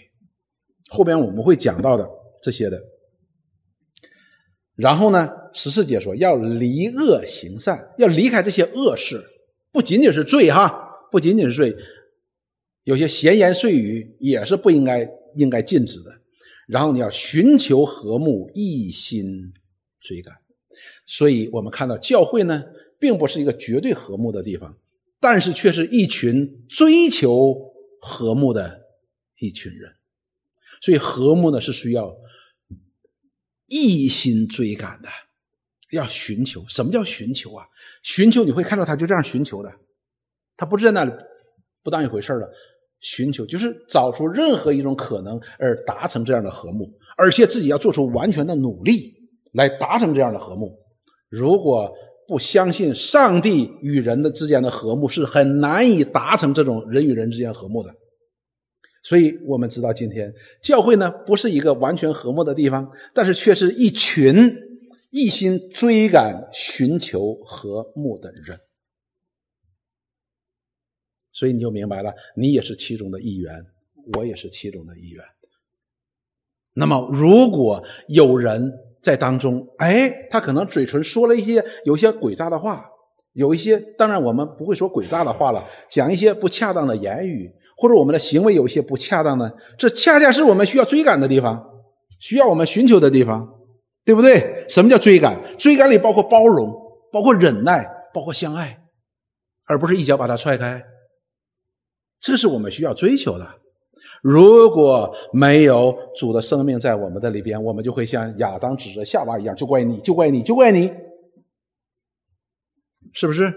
[0.90, 2.06] 后边我们会讲到的
[2.42, 2.78] 这些的。
[4.76, 9.22] 然后呢，十四节说要离恶行善，要离开这些恶事，
[9.70, 11.76] 不仅仅是罪哈，不仅仅是罪，
[12.82, 16.10] 有些闲言碎语也是不应该应该禁止的。
[16.66, 19.52] 然后你要寻求和睦，一心
[20.00, 20.34] 追赶。
[21.06, 22.64] 所以我们看到教会呢，
[22.98, 24.76] 并不是一个绝对和睦的地方，
[25.20, 27.56] 但是却是一群追求
[28.00, 28.80] 和睦的
[29.38, 29.92] 一群人。
[30.80, 32.12] 所以和睦呢，是需要。
[33.66, 35.08] 一心追赶的，
[35.90, 36.64] 要寻求。
[36.68, 37.66] 什么叫寻求啊？
[38.02, 39.72] 寻求你会看到他就这样寻求的，
[40.56, 41.12] 他不是在那里
[41.82, 42.48] 不当一回事了。
[43.00, 49.12] 寻求就是找出任何一种可能而达成这样的和睦，而且自己要做出完全的努力
[49.52, 50.74] 来达成这样的和睦。
[51.28, 51.92] 如果
[52.26, 57.94] 不相信上帝与人的之间的和睦，是很难以达成这种人与人之间和睦的。
[59.04, 64.50] 所以我们知道，今天教会呢不是一个完全和睦的地方，但是却是一群
[65.10, 68.58] 一心追赶、寻求和睦的人。
[71.32, 73.66] 所以你就明白了，你也是其中的一员，
[74.16, 75.22] 我也是其中的一员。
[76.72, 82.88] 那么，如果有人在当中，哎，他可能嘴唇说了一些有些诡诈的话，
[83.34, 87.52] 有一些，当然我们不会说诡诈的话了，讲一些不恰当的言语。
[87.76, 89.50] 或者我们的行为有一些不恰当呢？
[89.76, 91.64] 这恰恰是我们需要追赶的地方，
[92.20, 93.48] 需要我们寻求的地方，
[94.04, 94.64] 对不对？
[94.68, 95.38] 什么叫追赶？
[95.58, 96.72] 追赶里包括包容，
[97.12, 98.78] 包括忍耐，包括相爱，
[99.64, 100.84] 而不是一脚把它踹开。
[102.20, 103.46] 这是我们需要追求的。
[104.22, 110.90] 如果没有主的生命在我们的里边，我们就会像亚当指着夏娃一样，就怪你，就怪你，就怪你，
[113.12, 113.52] 是不是？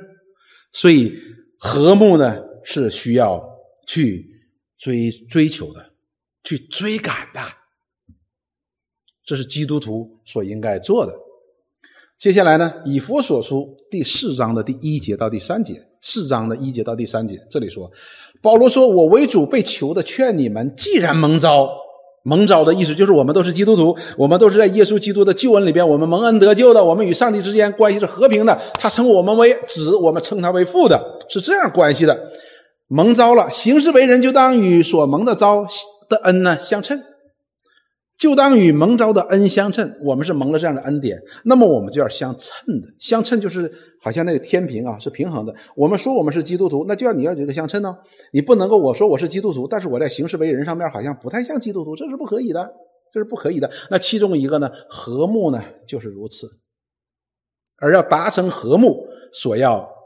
[0.73, 1.15] 所以
[1.57, 3.56] 和睦呢是需要。
[3.87, 4.29] 去
[4.77, 5.93] 追追求的，
[6.43, 7.41] 去追赶的，
[9.25, 11.13] 这是基督徒所应该做的。
[12.19, 17.89] 接下来呢，以佛所书第四章的第一节到第三节，四章的一节到第三节，这里说，
[18.41, 21.69] 保罗说：“我为主被囚的，劝你们，既然蒙召，
[22.23, 32.19] 蒙召的意思就是我们都是基督徒，我们都是在耶稣基督的救恩里边，我们蒙恩得救的，我们与上帝之间关系是和平的，他称我们为子，我们称他为父的，是这样关系的。”
[32.87, 35.65] 蒙招了，行事为人就当与所蒙的招
[36.09, 37.03] 的恩呢相称，
[38.17, 39.93] 就当与蒙招的恩相称。
[40.01, 42.87] 我们是蒙了这样的恩典，那么我们就要相称的。
[42.97, 43.69] 相称就是
[44.01, 45.53] 好像那个天平啊，是平衡的。
[45.75, 47.93] 我们说我们是基督徒，那就要你要有一个相称呢。
[48.31, 52.71] 你不能够我说我是基督徒，但是我在行事为人上面好像不太像基督徒，这是不可以的，
[53.11, 53.69] 这是不可以的。
[53.91, 56.47] 那其中一个呢，和睦呢就是如此，
[57.81, 59.96] 而要达成和睦，所要。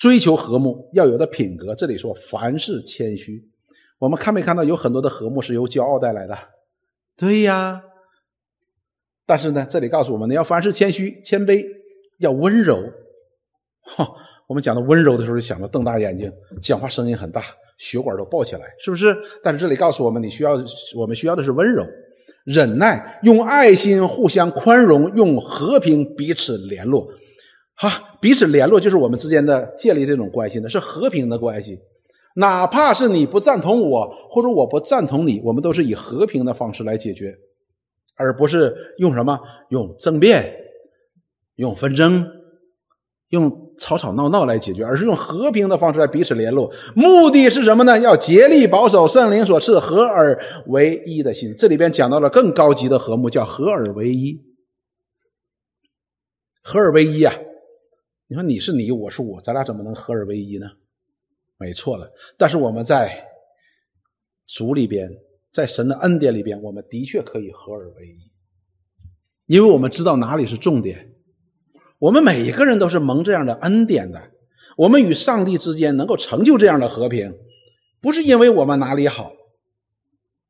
[0.00, 3.46] 追求和睦要有的品格，这里说凡事谦虚。
[3.98, 6.34] 我们看没看到有很多的和睦是由骄傲带来的？
[7.18, 7.82] 对呀。
[9.26, 11.64] 但是呢，这里告诉我们，你要凡事谦虚、谦卑，
[12.18, 12.82] 要温柔。
[13.82, 14.10] 哈，
[14.48, 16.32] 我们讲到温柔的时候，就想到瞪大眼睛，
[16.62, 17.44] 讲话声音很大，
[17.76, 19.14] 血管都爆起来，是不是？
[19.42, 20.52] 但是这里告诉我们，你需要，
[20.96, 21.86] 我们需要的是温柔、
[22.44, 27.06] 忍耐，用爱心互相宽容，用和平彼此联络。
[27.80, 31.78] 哈，彼此联络就是我们之间的建立这种关系呢，是和平的关系。
[32.36, 37.34] 哪怕是你不赞同我，或者我不赞同你，我们都是以和平的方式来解决，
[38.16, 39.40] 而不是用什么
[39.70, 40.54] 用争辩、
[41.56, 42.22] 用纷争、
[43.30, 46.70] 用吵吵闹闹来解决，而是用和平的方式来彼此联络。
[46.94, 47.98] 目的是什么呢？
[47.98, 51.54] 要竭力保守圣灵所赐合而为一的心。
[51.56, 54.38] 这里边讲到了更高级的和睦，叫合而为一。
[56.62, 57.34] 合而为一啊！
[58.30, 60.66] 你说你是你，我是我，咱俩怎么能合而为一呢？
[61.58, 62.08] 没错了。
[62.38, 63.26] 但是我们在
[64.46, 65.10] 主里边，
[65.52, 68.30] 在神的恩典里边，我们的确可以合而为一，
[69.46, 71.12] 因为我们知道哪里是重点。
[71.98, 74.22] 我们每一个人都是蒙这样的恩典的，
[74.76, 77.34] 我们与上帝之间能够成就这样的和平，
[78.00, 79.32] 不是因为我们哪里好，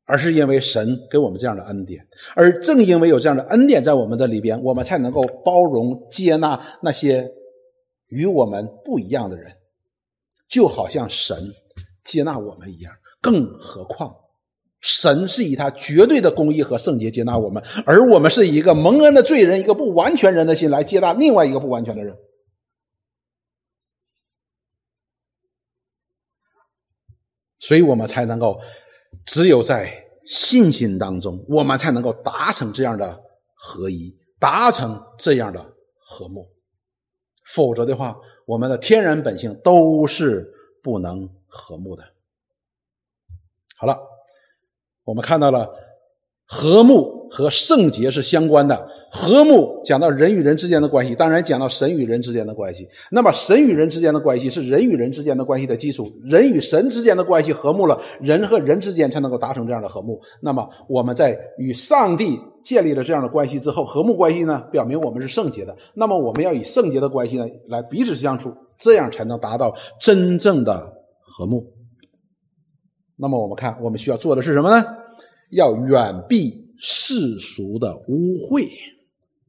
[0.05, 2.07] 而是因为神给我们这样的恩典。
[2.35, 7.27] 而正因为有这样的恩典在我们的里边，我们才能够包容接纳那些
[8.11, 9.51] 与我们不一样的人，
[10.47, 11.51] 就好像神
[12.03, 12.93] 接纳我们一样。
[13.19, 14.15] 更何况。
[14.79, 22.17] 神是以他绝对的公义和圣洁接纳我们，而我们是以一个蒙恩的罪人、一个不完全人的心来接纳另外一个不完全的人，
[27.59, 28.59] 所以我们才能够
[29.27, 29.93] 只有在
[30.25, 35.63] 信心当中，我们才能够达成这样的合一，达成这样的
[35.99, 36.49] 和睦。
[37.53, 42.03] 否则的话，我们的天然本性都是不能和睦的。
[43.75, 43.97] 好了。
[45.03, 45.67] 我们看到了
[46.45, 48.87] 和睦和圣洁是相关的。
[49.09, 52.87] 和睦讲到人与人之间的关系，当然讲到神与人之间的关系。
[53.09, 56.05] 那么神与人之间的关系是人与人之间的关系的基础。
[56.23, 60.21] 人与神之间的关系和睦了，人和人之间才能够达成这样的和睦。
[60.39, 65.75] 那么我们在与上帝建立了这样的关系之后，和睦关系呢，表明我们是圣洁的。
[65.95, 71.65] 那么我们要以圣洁的关系呢来彼此相处，这样才能达到真正的和睦。
[73.17, 74.85] 那么我们看，我们需要做的是什么呢？
[75.51, 78.67] 要远避世俗的污秽。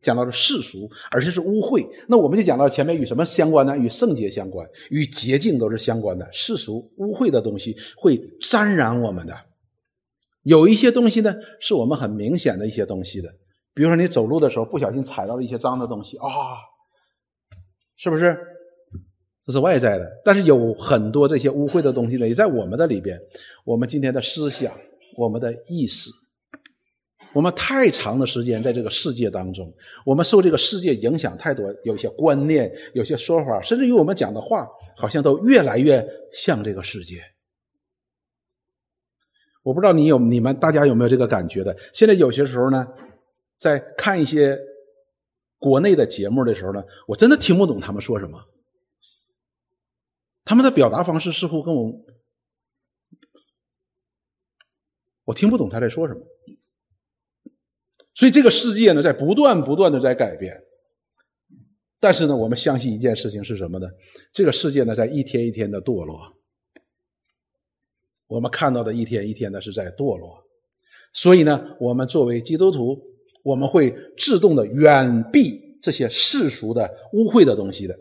[0.03, 1.87] 讲到了世俗，而且是污秽。
[2.09, 3.79] 那我们就讲到前面与什么相关呢？
[3.79, 6.29] 与圣洁相关，与洁净都是相关的。
[6.33, 9.33] 世俗污秽的东西会沾染我们的。
[10.43, 13.29] 有一些东西呢，是我们很明显的一些东西的。
[13.75, 16.27] 比如说，你走路的时候不小心踩到了一些脏的东西啊，
[17.97, 18.37] 是不是？
[19.45, 23.19] 这是外在的，但是有很多这些污秽的东西呢，也在我们的里边。
[23.65, 24.73] 我们今天的思想，
[25.17, 26.11] 我们的意识，
[27.33, 29.73] 我们太长的时间在这个世界当中，
[30.07, 37.21] 我们受这个世界影响太多，有些观念、有些说法，甚至于我们讲的话，好像都越来越像这个世界。
[39.63, 41.77] 我不知道你有你们大家有没有这个感觉的？
[41.93, 42.87] 现在有些时候呢，
[43.59, 44.59] 在看一些
[45.59, 48.39] 国内的节目的时候呢，我真的听不懂他们说什么。
[50.45, 51.93] 他们的表达方式似乎跟我，
[55.27, 56.21] 我听不懂他在说什么。
[58.15, 60.61] 所以这个世界呢，在不断不断的在改变。
[62.01, 63.87] 但是呢，我们相信一件事情是什么呢？
[64.33, 66.37] 这个世界呢，在一天一天的堕落。
[68.33, 70.39] 我们看到的一天一天的是在堕落。
[71.13, 72.99] 所以呢，我们作为基督徒，
[73.43, 77.95] 我们会自动的远避这些世俗的污秽的东西的。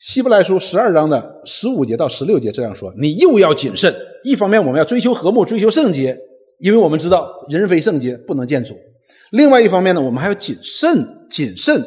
[0.00, 3.94] 希伯来书十二章的十五节到十六节这样说：“你又要谨慎。
[4.24, 6.18] 一方面，我们要追求和睦，追求圣洁，
[6.58, 8.74] 因为我们知道人非圣洁不能见主；
[9.30, 11.82] 另外一方面呢，我们还要谨慎，谨慎，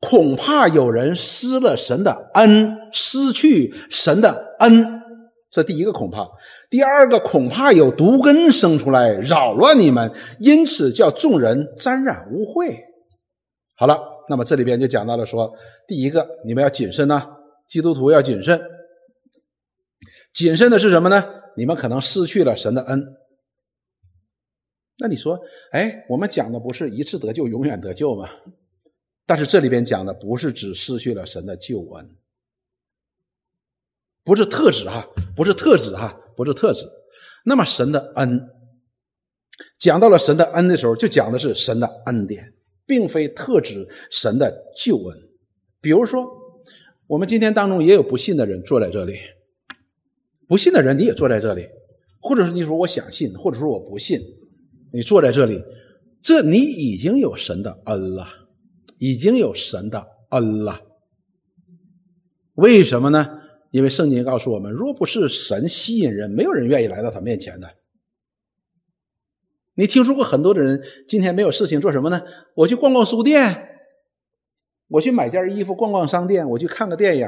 [0.00, 4.97] 恐怕有人失了神的恩，失去神的恩。
[5.50, 6.26] 这第一个恐怕；
[6.68, 12.76] 第二个恐怕有毒根生出来扰乱你们，因此叫众人沾染污秽。”
[13.76, 14.16] 好了。
[14.30, 15.50] 那么这里边就讲到了说，
[15.86, 17.26] 第一个你们要谨慎呐，
[17.66, 18.60] 基督徒要谨慎。
[20.34, 21.24] 谨慎的是什么呢？
[21.56, 23.02] 你们可能失去了神的恩。
[24.98, 25.40] 那你说，
[25.72, 28.28] 哎，我们讲的不是一次得救永远得救吗？
[29.24, 32.10] 但是这里边讲的不是只失去了神的救恩，
[34.28, 36.84] 不是特指哈，不是特指哈，不是特指。
[37.46, 38.46] 那么神的恩，
[39.78, 42.52] 讲到了神的恩的时候，就讲的是神的恩典。
[42.84, 45.18] 并非特指神的救恩，
[45.78, 46.26] 比如说，
[47.06, 49.18] 我们今天当中也有不信的人坐在这里，
[50.46, 51.66] 不信的人你也坐在这里，
[52.20, 54.18] 或者是你说我想信，或者说我不信，
[54.90, 55.62] 你坐在这里，
[56.22, 58.26] 这你已经有神的恩了，
[58.98, 60.80] 已经有神的恩了。
[62.54, 63.38] 为什么呢？
[63.70, 67.68] 因为圣经告诉我们，若不是神吸引人，没有人愿意来到他面前的。
[69.74, 72.22] 你听说过很多的人今天没有事情做什么呢？
[72.54, 73.68] 我去逛逛书店，
[74.88, 77.26] 我去买件衣服，逛逛商店，我去看个电影，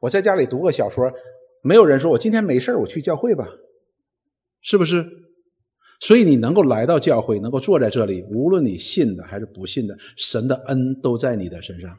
[0.00, 1.12] 我在家里读个小说。
[1.62, 3.46] 没有人说我今天没事我去教会吧，
[4.60, 5.04] 是不是？
[5.98, 11.98] 所以你能够来到教会，能够坐在这里，无论你信的还是不信的，神的恩都在你的身上。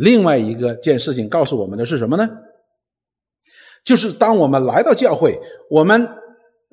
[0.00, 2.26] 另外一个件事情告诉我们的是什么呢？
[3.84, 5.38] 就是当我们来到教会，
[5.68, 6.08] 我们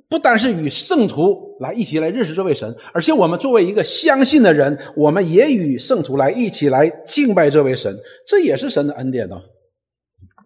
[0.07, 7.93] 不单是与圣徒来一起来认识这位神，而且我们作为一个相信的人，我们也与圣徒来一起来敬拜这位神，
[8.25, 9.35] 这也是神的恩典呢。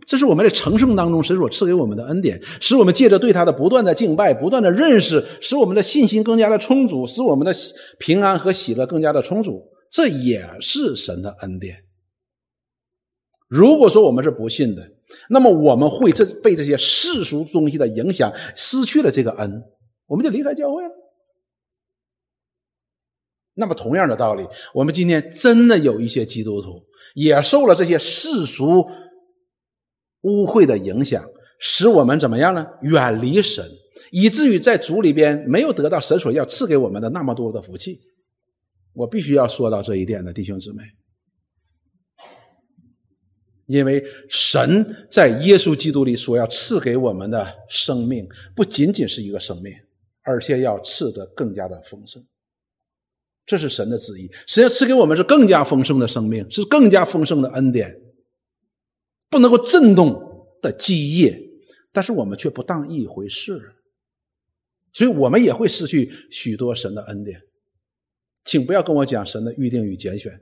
[0.08, 7.54] 这是我们在成圣当中神所赐给我们的恩典，使我们借着对他的不断的敬拜、不断的认识，使我们的信心更加的充足，使我们的
[8.00, 9.62] 平安和喜乐更加的充足。
[9.92, 11.76] 这也是神的恩典。
[13.52, 14.90] 如果说我们是不信的，
[15.30, 19.62] 那么我们会这被这些世俗东西的影响，失去了这个恩，
[20.08, 20.92] 我们就离开教会了。
[23.56, 26.82] 那么同样的道理，我们今天真的有一些基督徒
[27.14, 28.90] 也受了这些世俗。
[30.24, 31.28] 污秽的影响，
[31.60, 32.64] 使我们怎么样呢？
[32.84, 33.66] 远离神，
[34.12, 38.00] 以至于在主里边没有得到神所要赐给我们的那么多的福气。
[38.94, 40.84] 我必须要说到这一点的弟兄姊妹，
[43.72, 49.74] 因为神在耶稣基督里所要赐给我们的生命，不仅仅是一个生命，
[50.24, 52.22] 而且要赐得更加的丰盛。
[53.46, 57.98] 这是神的旨意，神要赐给我们是更加丰盛的生命，是更加丰盛的恩典。
[59.30, 60.22] 不能够震动
[60.62, 61.42] 的基业，
[61.94, 63.74] 但是我们却不当一回事，
[64.92, 67.42] 所以我们也会失去许多神的恩典。
[68.44, 70.38] 请不要跟我讲神的预定与拣选。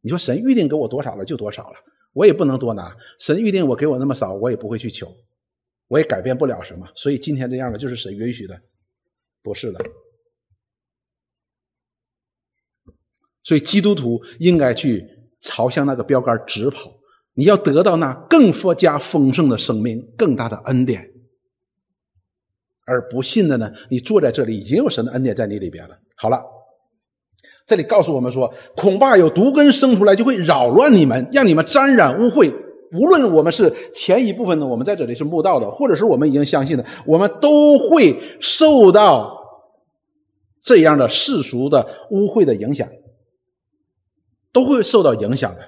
[0.00, 1.76] 你说神预定给我多少了就多少了，
[2.16, 2.96] 我也不能多拿。
[3.20, 5.14] 神预定我给我那么少，我也不会去求，
[5.88, 6.88] 我也改变不了什么。
[6.94, 8.58] 所以今天这样的就是神允许的，
[9.42, 9.78] 不是的。
[13.42, 15.06] 所以基督徒应该去
[15.40, 16.90] 朝向那个标杆直跑。
[17.34, 21.06] 你要得到那更富加丰盛的生命，更大的恩典，
[22.86, 23.70] 而不信的呢？
[23.90, 26.00] 你坐在这里已经有神的恩典在你里边了。
[26.16, 26.42] 好了，
[27.66, 32.54] 这里告诉我们说，恐怕有毒根生出来，就会扰乱你们，让你们沾染污秽。
[32.92, 39.36] 无论我们是前一部分的，我们在这里是慕道的，或者是我们已经相信的，我们都会受到
[40.62, 42.88] 这样的世俗的污秽的影响，
[44.52, 45.60] 都会受到影响的。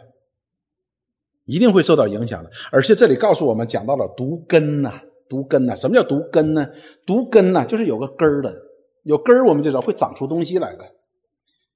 [1.46, 4.92] 一定会受到影响的，而且这里告诉我们讲到了毒根呐，
[5.28, 6.68] 毒根呐，什么叫毒根呢？
[7.06, 8.54] 毒根呐，就是有个根儿的，
[9.02, 10.84] 有根儿我们就知道会长出东西来的。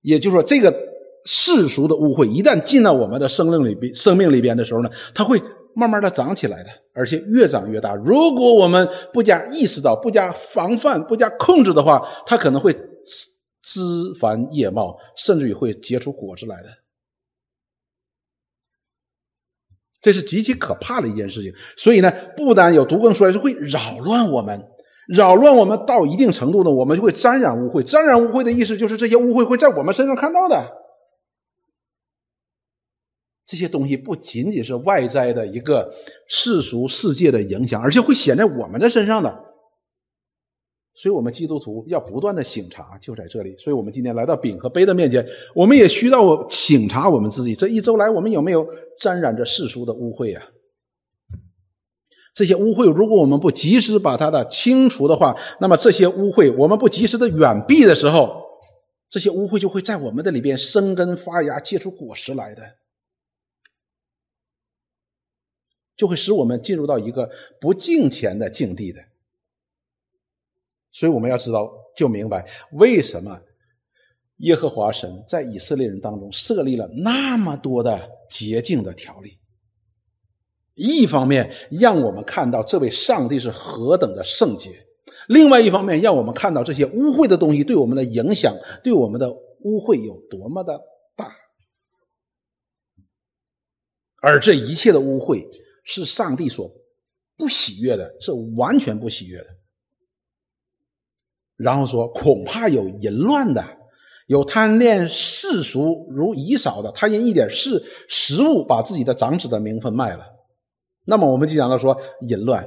[0.02, 0.72] 也就是说，这个
[1.24, 5.40] 世俗的污秽一旦进到我们的生命里边，生命里边的时候呢，它会
[5.74, 7.94] 慢慢的长起来的，而且越长越大。
[7.94, 12.72] 如果我们不加意识到、不加防范、不加控制的话，它可能会
[13.62, 13.80] 枝
[14.18, 16.68] 繁叶茂，甚至于会结出果子来的。
[20.00, 24.60] 这是极其可怕的一件事情，所以呢，不单有毒根出来，是会扰乱我们，
[25.14, 27.82] 扰乱我们到一定程度呢，我们就会沾染污秽。
[27.82, 30.82] 沾染污秽的意思就是这些污秽会在我们身上看到的。
[33.44, 35.92] 这些东西不仅仅是外在的一个
[36.26, 39.28] 世俗世界的影响，而且会显在我们的身上的。
[40.94, 43.54] 所以，我们基督徒要不断的醒察，就在这里。
[43.58, 47.54] 所以我们今天来到饼和杯的面前，我们也需要醒察我们自己。
[47.54, 48.66] 这一周来，我们有没有
[49.00, 50.42] 沾染着世俗的污秽啊？
[52.34, 58.42] 这些污秽，如果我们不及时把它的清除的话，那么这些污秽，我们不及时的远避的时候，
[59.10, 62.78] 这些污秽就会在我们的里边生根发芽，结出果实来的，
[65.94, 67.30] 就会使我们进入到一个
[67.60, 69.02] 不敬虔的境地的。
[70.90, 73.38] 所以我们要知道，就明白为什么
[74.38, 79.38] 耶和华神在以色列人当中设立了那么多的洁净的条例。
[80.74, 84.70] 一方面让我们看到这位上帝是何等的圣洁；
[85.28, 90.80] 另外一方面让我们看到这些污秽的东西对我们的影响，对我们的污秽有多么的
[91.14, 91.36] 大。
[94.20, 95.44] 而这一切的污秽
[95.84, 96.70] 是上帝所
[97.36, 99.46] 不喜悦的，是完全不喜悦的。
[101.56, 103.62] 然后说，恐怕有淫乱的，
[104.26, 110.31] 有贪恋世俗如以扫的，他因一点事食物把自己的长子的名分卖了。
[111.04, 111.96] 那么我们就讲到说，
[112.28, 112.66] 淫乱，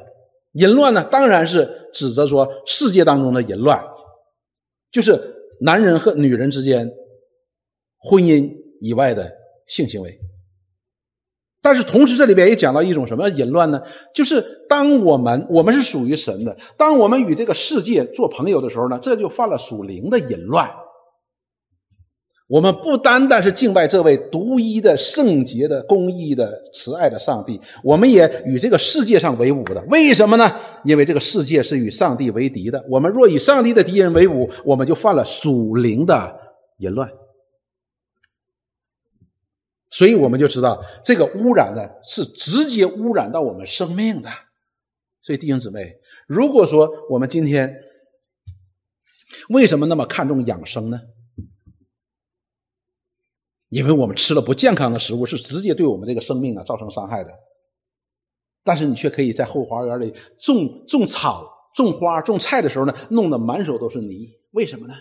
[0.54, 3.84] 淫乱呢，当然是指着说世界当中的淫乱，
[4.92, 5.20] 就是
[5.62, 6.92] 男人和女人之间
[7.98, 9.32] 婚姻以外的
[9.68, 10.20] 性行为。
[11.62, 13.82] 但是同时，这里边也讲到一种什么淫乱呢？
[14.14, 20.70] 就是当我们我们是属于神的，当我们与这个世界做朋友的时候呢，这就犯了属灵的淫乱。
[22.48, 29.84] 我们不单单是敬拜这位独一的圣洁的公义的慈爱的上帝，我们也与这个世界上为伍的。
[29.90, 30.56] 为什么呢？
[30.84, 32.86] 因为这个世界是与上帝为敌的。
[32.88, 36.40] 我们若与上帝的敌人为伍，我们就犯了属灵的
[36.78, 37.12] 淫乱。
[39.90, 44.30] 所以我们就知道，这个污染呢是直接污染到我们生命的。
[45.22, 45.96] 所以弟兄姊妹，
[46.28, 47.76] 如果说我们今天
[49.50, 51.00] 为什么那么看重养生呢？
[53.76, 57.32] 因为我们吃了不健康的食物，是直接对我们这个生命啊造成伤害的。
[58.64, 61.46] 但是你却可以在后花园里种种草、
[61.76, 64.30] 种花、种菜的时候呢，弄得满手都是泥。
[64.52, 64.94] 为什么呢？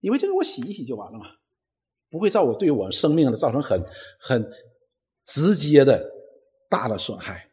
[0.00, 1.26] 因为这个我洗一洗就完了嘛，
[2.08, 3.84] 不会造我对我生命的造成很
[4.20, 4.48] 很
[5.24, 6.08] 直接的
[6.70, 7.44] 大的损害。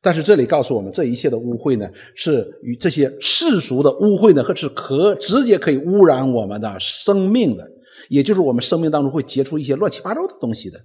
[0.00, 7.68] 但是这里告诉我们，这一切的污秽呢，是与这些世俗的污秽呢，和是可直接可以污染我们的生命的，
[8.08, 10.80] 也就是我们生命当中会结出一些乱七八糟的东西的。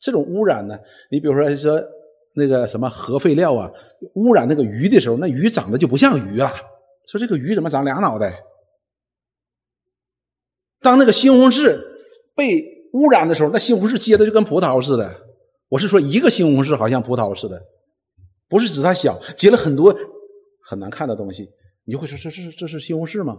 [0.00, 0.78] 这种污染呢，
[1.10, 1.82] 你比如说说
[2.34, 3.70] 那个什么核废料啊，
[4.14, 6.52] 污染那个鱼的时候，那鱼长得就不像鱼了。
[7.06, 8.42] 说这个鱼怎么长俩脑袋？
[10.80, 11.78] 当那个西红柿
[12.34, 15.14] 被污染的时候，那西红柿结的就跟葡萄似的。
[15.68, 17.60] 我是说一个西红柿好像葡萄似的。
[18.48, 19.96] 不是指它小，结了很多
[20.64, 21.48] 很难看的东西，
[21.84, 23.38] 你就会说这是这是西红柿吗？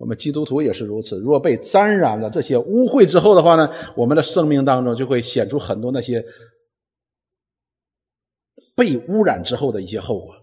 [0.00, 1.18] 我们基督徒也是如此。
[1.18, 6.24] 若被沾染了这些污秽之后的话呢，我们的生命当中就会显出很多那些
[8.74, 10.34] 被污染之后的一些后果。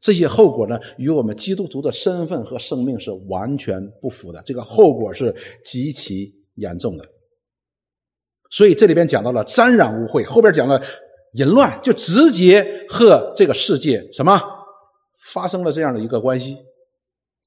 [0.00, 4.42] 这些后果呢，与我们基督徒的身份和生命是完全不符的。
[4.46, 7.04] 这个后果是极其严重的。
[8.50, 10.82] 所以这里边讲到了沾染污秽，后边讲了。
[11.34, 14.38] 淫乱就直接和这个世界什么
[15.32, 16.58] 发生了这样的一个关系，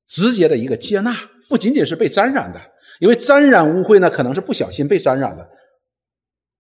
[0.07, 1.16] 直接的一个接纳，
[1.50, 2.62] 不仅仅是被沾染的，
[3.00, 5.48] 因为沾染污秽呢，可能是不小心被沾染的，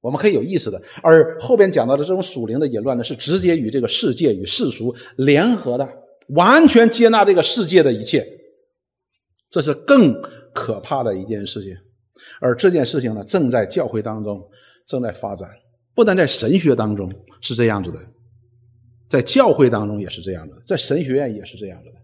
[0.01, 0.81] 我们可以有意识的。
[1.01, 5.87] 而后边讲到的这种属灵的淫乱呢，是直接与这个世界与世俗联合的，
[6.29, 8.27] 完全接纳这个世界的一切，
[9.49, 10.21] 这是更
[10.53, 11.75] 可怕的一件事情。
[12.39, 14.41] 而这件事情呢，正在教会当中
[14.87, 15.49] 正在发展。
[15.93, 17.09] 不但在神学当中
[17.39, 17.99] 是这样子的，
[19.09, 21.95] 在教会当中也是这样的，在神学院也是这样子的。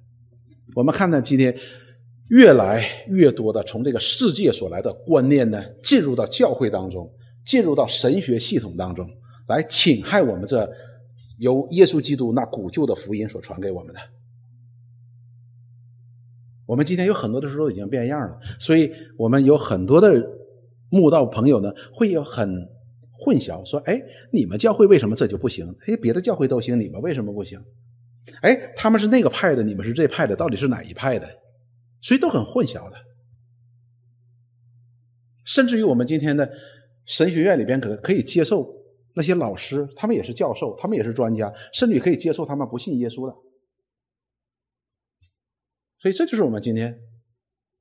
[0.76, 1.54] 我们看到今天
[2.32, 7.10] 越来越多的从这个世界所来的观念呢，进入到教会当中，
[7.46, 9.08] 进入到神学系统当中，
[9.48, 10.70] 来侵害我们这
[11.38, 14.00] 由耶稣基督那古旧的福音所传给我们的。
[16.66, 20.26] 我们今天有很多的时候已经变样了，所以我们有很多的
[20.90, 22.68] 慕道朋友呢，会有很。
[23.24, 24.02] 混淆说：“哎，
[24.32, 25.64] 你们教会为什么这就不行？
[25.86, 27.64] 哎，别的教会都行，你们为什么不行？
[28.42, 31.30] 哎，他们是那个派的，你们是这派的，到底是哪一派的？
[32.02, 32.98] 所以都很混淆的。
[35.46, 36.52] 甚至于我们今天的
[37.06, 38.68] 神学院里边，可可以接受
[39.16, 43.36] 那些老师，他们也是教授，他们也是专家，甚至于可以接受他们不信耶稣的。
[46.00, 47.00] 所以这就是我们今天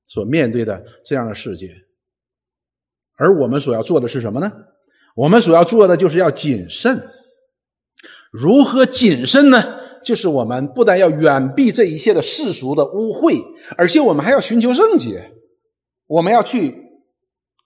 [0.05, 1.75] 所面对的这样的世界。
[3.17, 4.51] 而我们所要做的是什么呢？”
[5.17, 7.03] 我们所要做的就是要谨慎。
[8.31, 9.80] 如何谨慎呢？
[10.05, 13.43] 就是我们不但要远避这一切的世俗的污秽，
[13.77, 15.33] 而且我们还要寻求圣洁。
[16.07, 16.75] 我们要去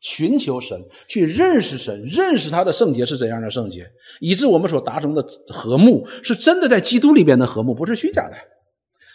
[0.01, 0.79] 寻求神，
[1.09, 3.87] 去认识神，认识他的圣洁是怎样的圣洁，
[4.21, 8.37] 以致我们所达成的和睦是真的在基督里边的和睦，不是虚假的。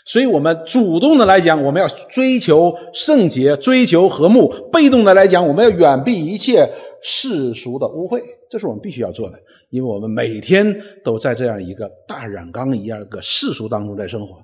[0.06, 6.68] 所以，我们主动的来讲，我们要追求圣洁，追求和睦；被动的来讲，我们要远避一切
[7.04, 8.20] 世俗的污秽。
[8.50, 9.40] 这是我们必须要做的，
[9.70, 14.44] 因为我们每天都在这样一个大染缸一样的世俗当中在生活，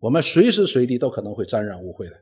[0.00, 2.16] 我们随时随地都可能会沾染污秽的。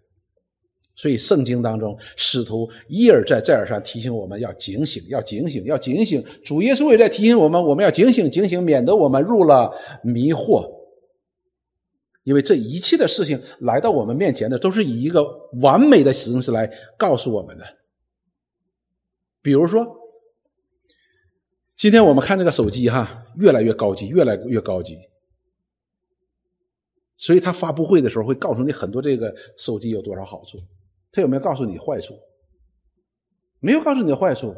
[0.96, 6.24] 所以，圣经当中使徒一而再、再而三提醒我们要警醒，要警醒，要警醒。
[6.44, 10.70] 主耶稣也在提醒我们，我们要警醒、警醒，免得我们入了迷惑。
[12.22, 15.26] 因为这一切的事情来到我们面前的，都是以一个
[15.62, 17.64] 完美的形式来告诉我们的。
[19.42, 19.84] 比如说，
[21.76, 24.98] 今天我们看这个手机哈，越来越高级，越来越高级。
[27.16, 30.58] 所以他发布会的时候会告诉你很多这个手机有多少好处，
[31.12, 32.14] 他有没有告诉你坏处？
[33.60, 34.54] 没有告诉你的坏处，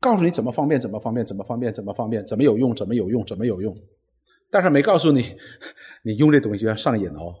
[0.00, 3.76] 告诉你怎么方便，怎么方便，怎么方便，怎么方便，怎么有用，怎么有用，怎么有用。
[4.50, 5.36] 但是没告诉你，
[6.02, 7.34] 你用这东西要上瘾哦，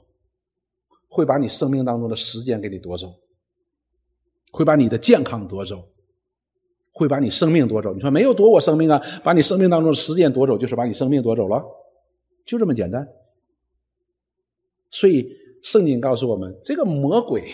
[1.08, 3.12] 会把你生命当中的时间给你夺走，
[4.52, 5.91] 会把你的健康夺走，
[6.92, 7.92] 会把你生命夺走。
[7.94, 9.00] 你说没有夺我生命啊？
[9.24, 11.62] 把你生命当中的时间夺走，就是把你生命夺走了，
[12.44, 13.06] 就这么简单。
[14.90, 15.26] 所以
[15.62, 17.50] 圣经告诉我们，这个魔鬼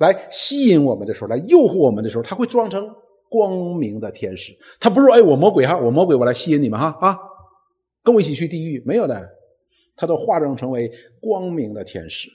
[0.00, 2.88] 来吸引我们的时候，来诱惑我们的时候，他会装成
[3.28, 4.56] 光明的天使。
[4.80, 7.18] 他不是说，哎，我魔鬼哈，我魔鬼，我来吸引你们哈啊。
[8.02, 8.82] 跟我一起去地狱？
[8.86, 9.28] 没有的，
[9.96, 10.90] 他都化妆成为
[11.20, 12.30] 光明的天使。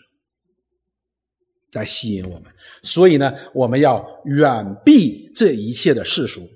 [1.73, 2.43] 来吸引我们。
[2.83, 6.47] 所以呢，我们要远避这一切的世俗。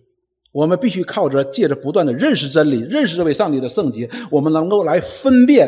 [0.52, 5.68] 我们必须靠着借着不断的认识真理，认识这位上帝的圣洁，我们能够来分辨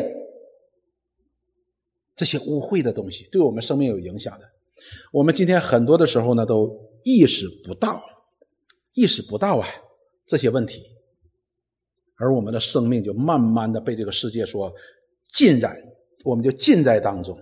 [2.14, 4.44] 这些污秽的东西，对我们生命有影响的。
[5.10, 6.70] 我们今天很多的时候呢，都
[7.02, 8.00] 意识不到，
[8.94, 9.66] 意识不到啊
[10.24, 10.82] 这些问题，
[12.16, 14.72] 而我们的生命就慢慢的被这个世界所
[15.32, 15.76] 浸染，
[16.24, 17.36] 我们就浸在当中。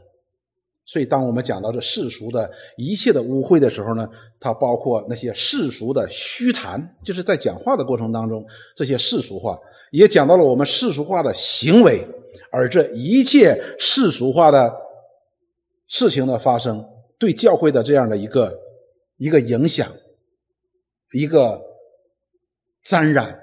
[0.87, 4.07] 所以，当我们讲到这世俗的一切的污秽的时候呢，
[4.39, 8.45] 它包括那些世俗的虚谈，就是在讲话的过程当中，
[8.77, 9.59] 这些世俗化
[9.93, 12.07] 也讲到了我们世俗化的行为，
[12.51, 14.71] 而这一切世俗化的
[15.89, 16.85] 事情的发生，
[17.19, 18.53] 对教会的这样的一个
[19.17, 19.91] 一个影响，
[21.13, 21.61] 一个
[22.83, 23.35] 沾染，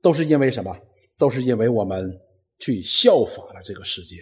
[0.00, 0.74] 都是因为什么？
[1.18, 2.18] 都是因为我们
[2.58, 4.16] 去效法了这个世界。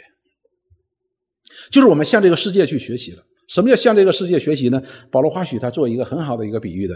[1.71, 3.23] 就是我们向这个世界去学习了。
[3.49, 4.83] 什么叫向这个世界学习呢？
[5.11, 6.95] 保罗·华许他做一个很好的一个比喻的。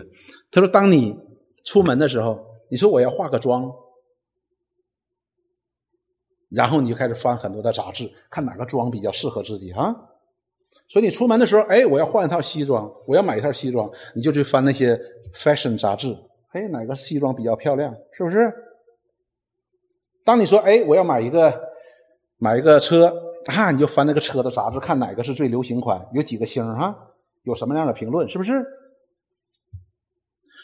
[0.51, 1.17] 他说：“当你
[1.65, 2.39] 出门的时候，
[2.71, 3.73] 你说我要化个妆，
[6.51, 9.97] 然后你就开始翻很多的杂志，看哪个妆比较适合自己啊。
[10.89, 14.95] 所以你出门的时候，哎，我要换一套西装，我要买一套西装，你就去翻那些
[15.35, 16.15] fashion 杂志，
[16.51, 18.53] 哎，哪个西装比较漂亮，是不是？
[20.23, 21.59] 当你说，哎，我要买一个
[22.37, 23.11] 买一个车。”
[23.47, 26.95] 啊，你就翻那个车的杂志，看哪个是最流行款，有几个星哈，
[27.43, 28.64] 有什么样的评论，是不是？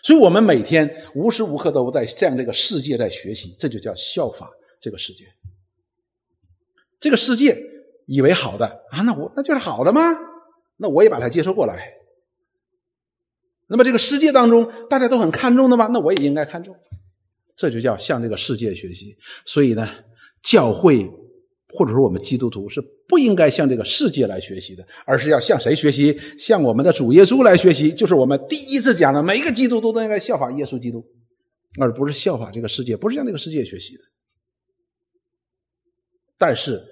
[0.03, 4.49] 所以，我们每天无时无刻都在向这个世界在学习，这就叫效法
[4.81, 5.25] 这个世界。
[7.01, 7.61] 这个世界
[8.07, 10.01] 以为好的啊，那我那就是好的吗？
[10.77, 11.95] 那我也把它接受过来。
[13.67, 15.89] 那么，这个世界当中大家都很看重的吗？
[15.93, 16.77] 那我也应该看重。
[17.57, 19.17] 这就叫向这个世界学习。
[19.45, 19.89] 所以呢，
[20.43, 21.11] 教会。
[21.71, 26.19] 或者说，我们基督徒是不应该向这个世界来学习的，而是要向谁学习？
[26.39, 27.93] 向我们的主耶稣来学习。
[27.93, 31.05] 就是我们第一次讲的，每一个基督徒都应该效法耶稣基督，
[31.79, 34.03] 而不是效法这个世界，不是向这个世界学习的。
[36.39, 36.83] 但是，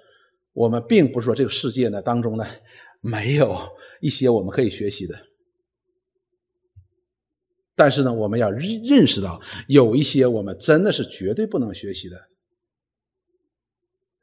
[0.52, 2.44] 我们并不是说这个世界呢当中呢
[3.00, 3.56] 没有
[4.00, 5.14] 一些我们可以学习的，
[7.74, 12.20] 但是呢，我们要认识到有一些我们真的是绝对不能学习的。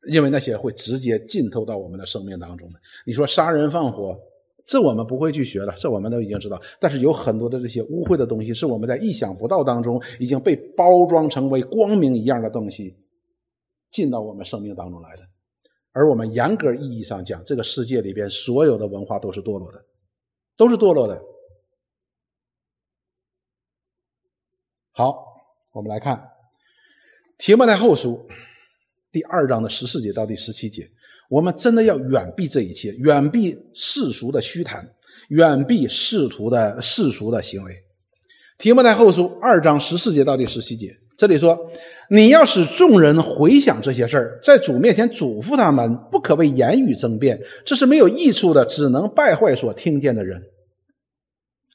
[0.08, 2.80] 因为那些会直接浸透到我们的生命当中的。
[3.06, 4.20] 你说杀人放火，
[4.66, 6.62] 这我们不会去学了，这我们都已经知道。
[6.80, 12.98] 但是有很多的这些污秽的东西，是我们在意想不到当中已经被包装成为光明一样的东西，
[13.92, 15.24] 进到我们生命当中来的。
[15.92, 19.86] 而我们严格意义上讲，这个世界里边所有的文化都是堕落的，
[20.58, 21.22] 都是堕落的。
[24.92, 25.36] 好，
[25.72, 26.18] 我们来看
[27.38, 28.28] 《提摩太后书》。
[29.14, 30.90] 第二章的十四节到第十七节，
[31.30, 34.84] 我们真的要远避这一切，远避世俗的虚谈，
[35.30, 37.76] 远避世俗的世俗的行为。
[38.58, 41.56] 提摩太后书二章十四节到第十七节，这里说
[42.10, 50.42] ：“你要使众人回想这些事儿，在主面前嘱咐他们，不可为言语争辩，这是没有益处的，只能败坏所听见的人。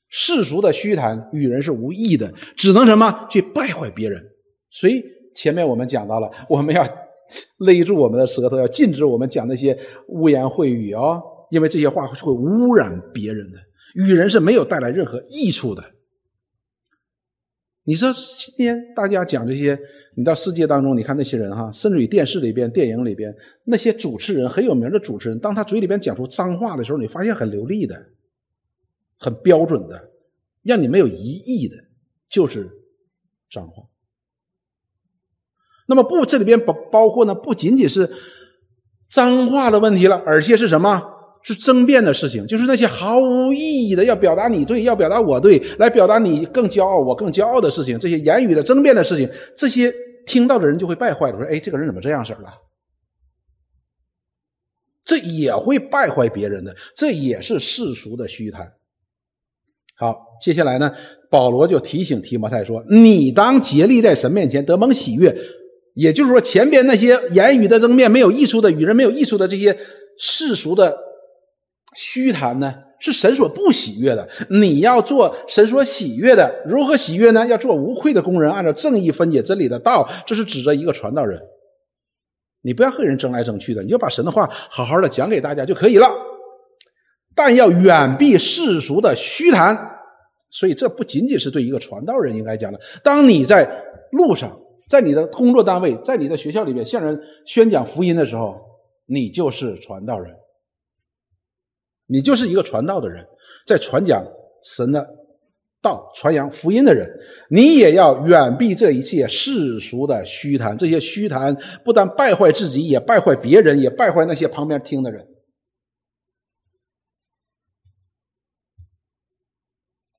[0.09, 4.21] 世俗的虚谈与人是无益的，只能什么去败坏别人。
[4.73, 5.05] 所以
[5.37, 6.85] 前面我们讲到了，我们要。”
[7.59, 11.21] 勒住我们的舌头，要禁止我们讲那些污言秽语啊！
[11.51, 13.59] 因为这些话会污染别人的，
[13.95, 15.83] 与人是没有带来任何益处的。
[17.85, 19.79] 你说今天大家讲这些，
[20.15, 28.11] 你到世界当中，你看那些人哈，甚至于电视里边、电影里边那些主持人很有名的主持人，当他嘴里边讲出脏话的时候，你发现很流利的，
[29.19, 30.11] 很标准的，
[30.63, 31.77] 让你没有疑义的，
[32.29, 32.69] 就是
[33.51, 33.83] 脏话。
[35.89, 38.09] 那么不，这里边包包括呢，不仅仅是
[39.09, 41.03] 脏话的问题了，而且是什么？
[41.45, 49.91] 是争辩的事情，就是那些毫无意义的，要表达你对，要表达我对，来表达你更骄傲，我更骄傲的事情，这些言语的争辩的事情，这些
[50.27, 52.53] 听到的人就会败坏了，说：“哎，这个人怎么这样式儿了？”
[55.07, 58.71] 这也会败坏别人的，这也是世俗的虚谈。
[59.97, 60.93] 好，接下来呢，
[61.31, 65.35] 保罗就提醒提摩太说：“你当竭力在神面前得蒙喜悦。”
[65.99, 69.77] 也就是说，前边那些言语的争辩没有益处的，与人没有益处的这些
[70.17, 70.97] 世俗的
[71.97, 74.29] 虚谈呢，是神所不喜悦的。
[74.49, 77.45] 你要做神所喜悦的，如何喜悦呢？
[77.49, 80.09] 要做无愧的工人，按照正义分解真理的道。
[80.25, 81.37] 这是指着一个传道人，
[82.63, 86.09] 你不要和人争来争去的，你就把神的话好好的讲给大家就可以了。
[87.35, 89.77] 但要远避世俗的虚谈。
[90.49, 92.79] 所以，这不仅仅是对一个传道人应该讲的。
[93.03, 93.69] 当你在
[94.13, 94.57] 路上。
[94.87, 98.61] 在你的工作单位，在你的学校里面向人宣讲福音的时候，
[99.07, 100.35] 你就是传道人。
[102.07, 103.27] 你就是一个传道的人，
[103.67, 104.25] 在传讲
[104.63, 105.07] 神的
[105.83, 107.07] 道、传扬福音的人，
[107.51, 110.77] 你也要远避这一切世俗的虚谈。
[110.79, 111.55] 这些虚谈
[111.85, 115.27] 不但败坏自己，也败坏别人，也败坏那些旁边听的人。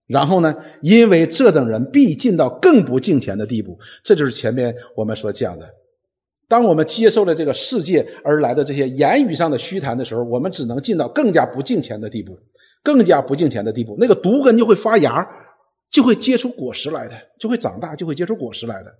[0.10, 0.56] 然后呢？
[0.82, 5.70] 因为这等人必进到更不敬钱的地步，这就是前面我们所讲的。
[6.48, 12.36] 当我们接受了这个世界而来的这些言语上的虚谈的时候，我们只能进到更加不敬钱的地步，
[12.82, 13.96] 更加不敬钱的地步。
[14.00, 15.24] 那个毒根就会发芽，
[15.92, 18.92] 就会结出果实来的，就会长大，就会结出果实来的。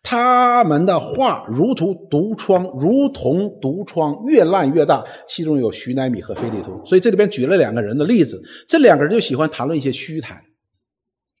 [0.00, 5.04] 他们的话如同毒疮，如同毒疮，越烂越大。
[5.26, 8.40] 其中有徐乃米和菲利图，所以这里边举了两个人的例子。
[8.66, 10.42] 这两个人就喜欢谈论一些虚谈，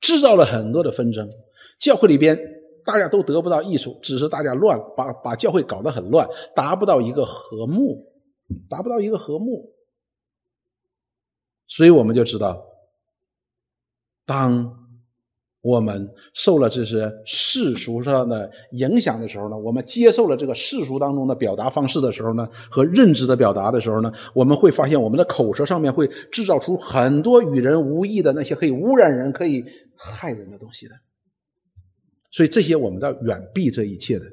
[0.00, 1.30] 制造了很多的纷争。
[1.80, 2.38] 教会里边
[2.84, 8.04] 大家都得不到益处，只是大家乱，把把教会搞得很乱，达不到一个和睦，
[8.68, 9.72] 达不到一个和睦。
[11.68, 12.62] 所以我们就知道，
[14.26, 14.87] 当。
[15.60, 29.64] 我们受了这些世俗上的影响的时候呢，我们接受了这个世俗当中的表达方式的时候呢，和认知的表达的时候呢，我们会发现我们的口舌上面会制造出很多与人无异的那些可以污染人、可以
[29.96, 30.94] 害人的东西的。
[32.30, 34.26] 所以这些我们要远避这一切的。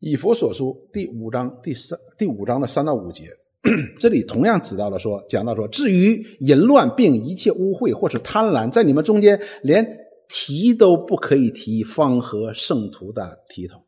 [0.00, 3.30] 以佛所书第五章第三第五章的三到五节。
[3.98, 9.84] 这里同样指到了说，讲到说，至于淫乱并一切污秽或是贪婪，在你们中间连
[10.28, 13.82] 提都不可以提，方和圣徒的体统。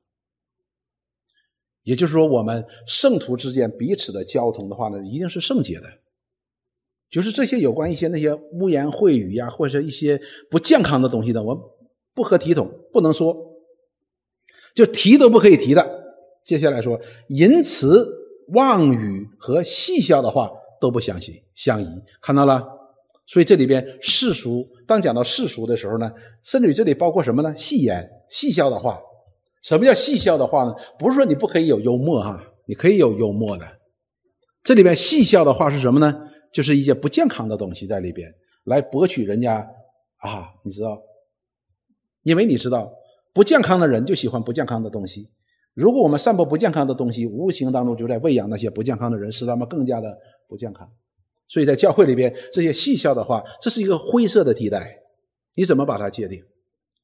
[1.85, 5.87] 也就是说，我们圣徒之间彼此的交通的话呢，一定是圣洁的。
[7.09, 10.21] 就是这些有关一些那些污言秽语呀，或者一些
[10.51, 11.63] 不健康的东西的，我们
[12.15, 13.37] 不合体统，不能说，
[14.75, 15.89] 就提都不可以提的。
[16.45, 18.18] 接下来说淫词。
[18.49, 21.87] 妄语和戏笑的话都不相信相宜，
[22.21, 22.67] 看到了？
[23.27, 26.11] 所以这里边世俗，当讲到世俗的时候呢，
[26.43, 27.55] 甚至于这里包括什么呢？
[27.57, 28.99] 戏言、戏笑的话。
[29.61, 30.75] 什么叫戏笑的话呢？
[30.99, 33.67] 不是说你不可以有幽默哈，你可以有幽默的。
[34.63, 36.29] 这里边戏笑的话是什么呢？
[36.53, 38.33] 就是一些不健康的东西在里边，
[38.65, 39.69] 来博取人家
[40.19, 40.99] 啊，你知道？
[42.23, 42.91] 因为你知道，
[43.35, 45.29] 不健康的人就喜欢不健康的东西。
[45.79, 50.19] 如果我们散播不健康的东西，无形当中就在喂养那些不健康的人，使他们更加的
[50.49, 50.93] 不健康。
[51.47, 54.99] 所以在教会里边，这些戏笑的话，这是一个灰色的地带，
[55.55, 56.43] 你怎么把它界定？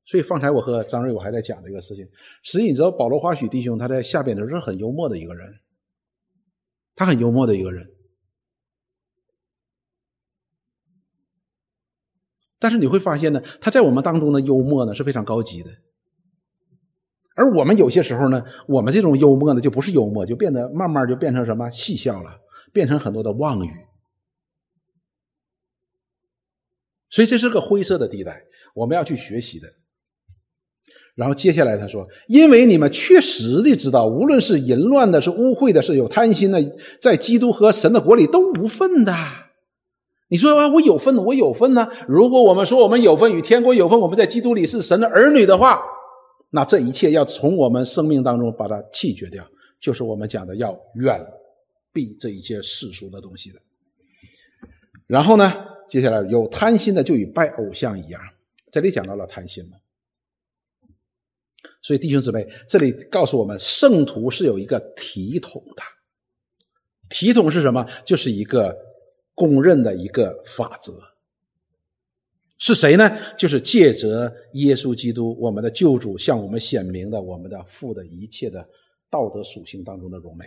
[0.05, 2.05] 所以方才我和张瑞我还在讲这个事情。
[2.43, 5.55] 实际你知道，保罗华许弟兄他在下边的时候是很幽默的一个人，
[6.97, 7.89] 他很幽默的一个人。
[12.59, 15.71] 但是你会发现呢，他在我们当中的幽默呢是非常高级的。
[17.35, 22.31] 而我们有些时候呢，我们这种幽默呢，就不是幽默，就变得慢慢就变成什么戏笑了，
[22.73, 23.71] 变成很多的妄语。
[27.11, 28.43] 所以这是个灰色的地带，
[28.75, 29.69] 我们要去学习的。
[31.15, 36.61] 然后接下来他说：“因为你们确实的知道，无论是淫乱的，是污秽的，是有贪心的，
[37.01, 39.15] 在基督和神的国里都无份的。
[40.29, 41.89] 你说啊，我有份，我有份呢？
[42.09, 45.81] 如果我们说我们有份与天国有份，我们在基督里是神的儿女的话。”
[46.55, 49.45] 那这一切要从我们生命当中把它弃绝掉，
[49.81, 51.21] 就是我们讲的要远
[51.93, 53.61] 避这一些世俗的东西的。
[55.09, 55.53] 然后呢，
[55.89, 58.23] 接下来有贪心的就与拜偶像一样，
[58.71, 59.77] 这里讲到了贪心嘛。
[61.83, 65.83] 所以弟兄姊妹，这里告诉我们，圣徒是有一个体统的，
[67.09, 67.85] 体统是什么？
[68.05, 68.79] 就是一个
[69.35, 70.93] 公认的一个法则。
[72.59, 73.11] 是谁呢？
[73.37, 78.67] 就是借着耶稣基督，我们的救主，向我们显明的我们的父的一切的
[79.11, 80.47] 道德属性当中的荣美，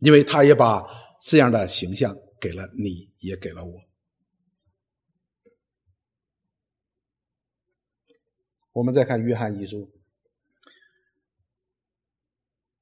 [0.00, 0.84] 因为他也把
[1.22, 3.80] 这样的形象给了你，也给了我。
[8.72, 9.88] 我们再看约翰一书。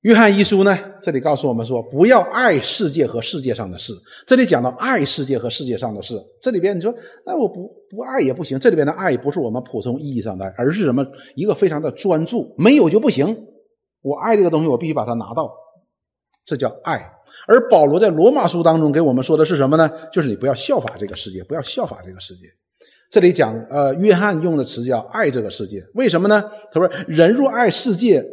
[0.02, 0.74] 约翰一书呢？
[1.02, 3.92] 这里告诉我们说，不要爱世界和世界上的事。
[4.26, 6.94] 这里讲到爱世界和世界上的事，这里边你说，
[7.26, 8.58] 那我不不爱也不行。
[8.58, 11.04] 这里边的爱不是我们普通意义上的爱，而是什么？
[11.36, 13.26] 一个非常的专注，没有就不行。
[14.00, 15.52] 我爱这个东西，我必须把它拿到，
[16.46, 17.06] 这叫爱。
[17.46, 19.90] 而保罗在罗马书当中给我们说的是什么呢？
[20.10, 22.44] 就是你不要效法这个世界，不要效法这个世界。
[23.10, 26.42] 这里讲，呃，约翰用的词叫爱这个世界，为什么呢？
[26.72, 28.24] 他说，人若爱世界。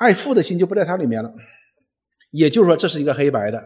[0.00, 1.30] 爱父的心就不在它里面了，
[2.30, 3.62] 也就是说，这是一个黑白的。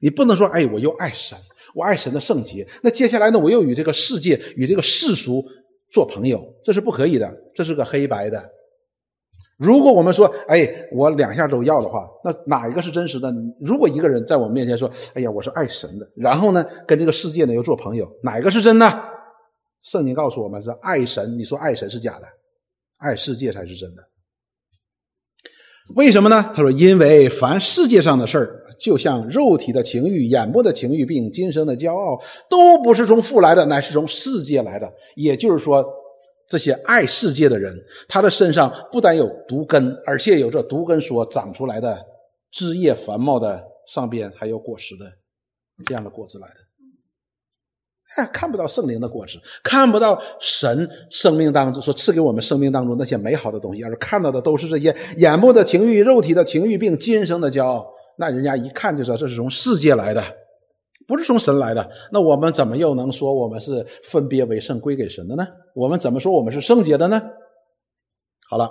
[0.00, 1.36] 你不能说，哎，我又爱神，
[1.74, 2.66] 我爱神的圣洁。
[2.82, 5.44] 那接下来呢，我又与这个世界、与这个世俗
[5.92, 7.28] 做朋友，这是不可以的。
[7.52, 8.42] 这是个黑白的。
[9.58, 13.34] 如果我们说，哎，我两下都要的话，那哪一个是真实的？
[13.60, 19.04] 如果一个人在我们面前说，哎呀，我是爱神的，然后呢，跟这个世界呢又做朋友，哪一个是真的？
[19.82, 22.28] 圣经告诉我们是爱神，你说爱神是假的，
[23.00, 24.02] 爱世界才是真的。
[25.94, 26.50] 为什么呢？
[26.54, 34.92] 他说，因为凡世界上的事儿，就像肉体的情欲、眼目的情欲，并今生的骄傲，都不是从父来的，乃是从世界来的。
[35.14, 35.84] 也就是说。
[36.50, 37.72] 这些爱世界的人，
[38.08, 41.96] 他的身上不但有毒根，而且有着毒根所长出来的
[42.50, 45.04] 枝叶繁茂的上边还有果实的
[45.84, 46.54] 这样的果子来的。
[48.16, 57.86] 哎，看不到圣灵的果实，看不到神生命当中所赐给我们生命当中那些美好的东西，而是看到的都是这些眼目的情欲、肉体的情欲，并今生的骄傲。
[58.16, 60.22] 那人家一看就知道这是从世界来的。
[61.06, 65.44] 不是从神来的，那我们怎么又能说我们是分别为圣归给神的呢？
[65.74, 67.20] 我们怎么说我们是圣洁的呢？
[68.48, 68.70] 好了，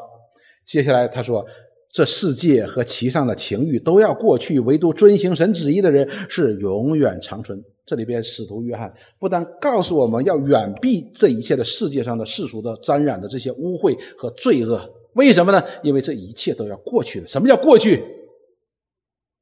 [0.66, 1.46] 接下来他说，
[1.92, 7.64] 这世界和其上的情欲都要过去，唯独遵行神旨意的人是永远长存。
[7.86, 15.64] 这里边使徒约翰不但告诉我们要远避这一切的世界上的世俗的沾染的这些污秽和罪恶，为什么呢？
[15.82, 17.28] 因为这一切都要过去的。
[17.28, 18.04] 什么叫过去？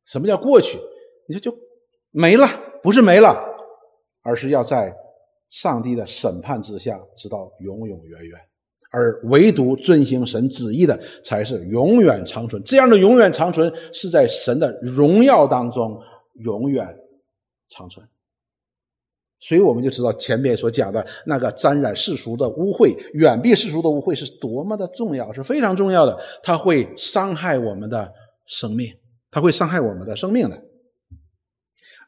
[0.06, 0.78] 什么叫过去？
[1.28, 1.54] 你说就
[2.12, 2.48] 没了。
[2.82, 3.36] 不是没了，
[4.22, 4.96] 而是要在
[5.50, 8.40] 上帝的审判之下，直到永永远远。
[8.98, 12.60] 而唯独遵行神旨意的，才是永远长存。
[12.64, 16.02] 这样的永远长存，是在神的荣耀当中
[16.44, 16.84] 永远
[17.70, 18.04] 长存。
[19.40, 26.20] 所以我们就知道前面所讲的那个沾染世俗的污秽，远避世俗的污秽，是多么的重要，是非常重要的。
[26.42, 28.12] 它会伤害我们的
[28.48, 28.92] 生命，
[29.30, 30.60] 它会伤害我们的生命的。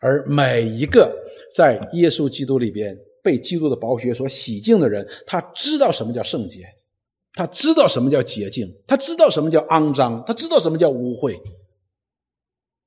[0.01, 1.15] 而每一个
[1.53, 6.65] 在耶稣基督里边被基督的宝血所洗净的人，他知道什么叫圣洁，
[7.39, 11.41] 他知道什么叫洁净，他知道什么叫肮脏，他知道什么叫污秽，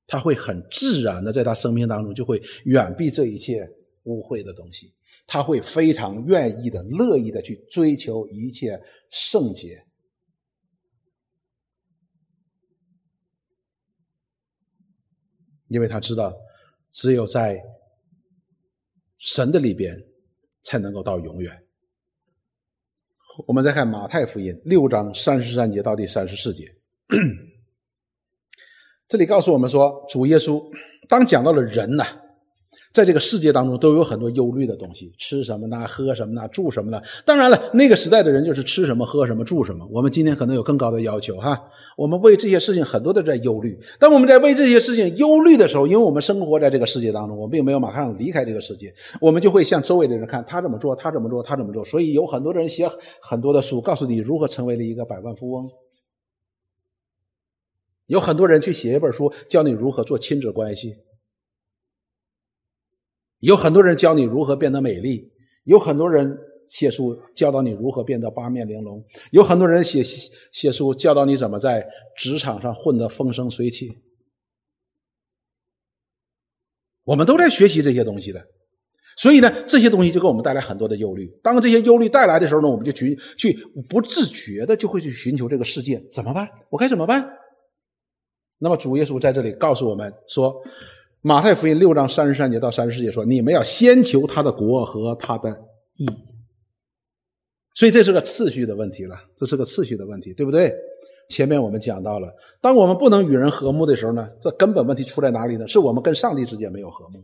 [0.07, 3.67] 他会很自然的在他生命当中就会远避这一切
[4.03, 4.93] 污秽的东西，
[5.27, 8.79] 他会非常愿意的、乐意的去追求一切
[9.09, 9.83] 圣洁，
[15.69, 16.31] 因为他知道。
[16.93, 17.59] 只有在
[19.17, 19.99] 神的里边，
[20.63, 21.67] 才能够到永远。
[23.47, 26.73] 我们再看马太福音六章三十三节到第三十四节，
[29.09, 30.63] 这里告诉我们说，主耶稣
[31.09, 32.22] 当讲到了人呐。
[32.93, 35.87] 在这个世界当中，都有很多忧虑的东西，吃什么呢？
[35.87, 36.47] 喝什么呢？
[36.49, 37.01] 住什么呢？
[37.25, 39.87] 当然了，那个时代的人就是吃什么、喝什么、住什么。
[39.91, 41.59] 我们今天可能有更高的要求，哈。
[41.97, 43.79] 我们为这些事情很多的在忧虑。
[43.99, 51.85] 当我们在为这些事情忧虑的时候，因为我们生活在这个世界当中，我并没有马上离开这个世界，我们就会向周围的人看他怎么做，他怎么做，他怎么做。
[51.85, 52.87] 所以有很多的人写
[53.21, 55.71] 很多的书，告诉你如何成为了一个百万富翁。
[58.07, 60.95] 有很多人去写一本书，教你如何做亲子关系。
[63.43, 65.29] 有很多人教你如何变得美丽，
[65.65, 66.39] 有很多人
[66.69, 70.01] 写书教导你如何变得八面玲珑，有很多人写
[70.53, 71.85] 写书教导你怎么在
[72.17, 73.91] 职场上混得风生水起。
[77.03, 78.47] 我们都在学习这些东西的，
[79.17, 81.27] 所以呢，这些东西就给我们带来很多的忧虑。
[81.43, 83.53] 当这些忧虑带来的时候呢，我们就去去
[83.89, 86.49] 不自觉的就会去寻求这个世界怎么办？
[86.71, 87.29] 我该怎么办？
[88.59, 90.63] 那么主耶稣在这里告诉我们说。
[91.25, 95.57] 马太福音六章三十三节到三十四节说：“你们要先求他的国和他的
[95.97, 96.07] 义。”
[97.75, 100.75] 所以这是个次序的问题了，这是个次序的问题，对不对？
[101.29, 102.29] 前面我们讲到了，
[102.61, 105.69] 当我们不能与人和睦的时候呢，这根本问题出在哪里呢？
[105.69, 107.23] 是我们跟上帝之间没有和睦。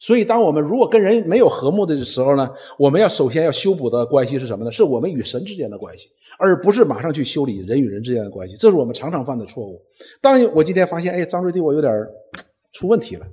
[0.00, 4.72] 所以，当我们如果跟人没有和睦的时候呢，我们要首先要修补的关系是什么呢？
[4.72, 8.56] 是我们与神之间的关系，而不是马上去修理人与人之间的关系。
[8.56, 9.80] 这是我们常常犯的错误。
[10.20, 11.92] 当我今天发现，哎，张瑞对我有点
[12.72, 13.26] 出问题了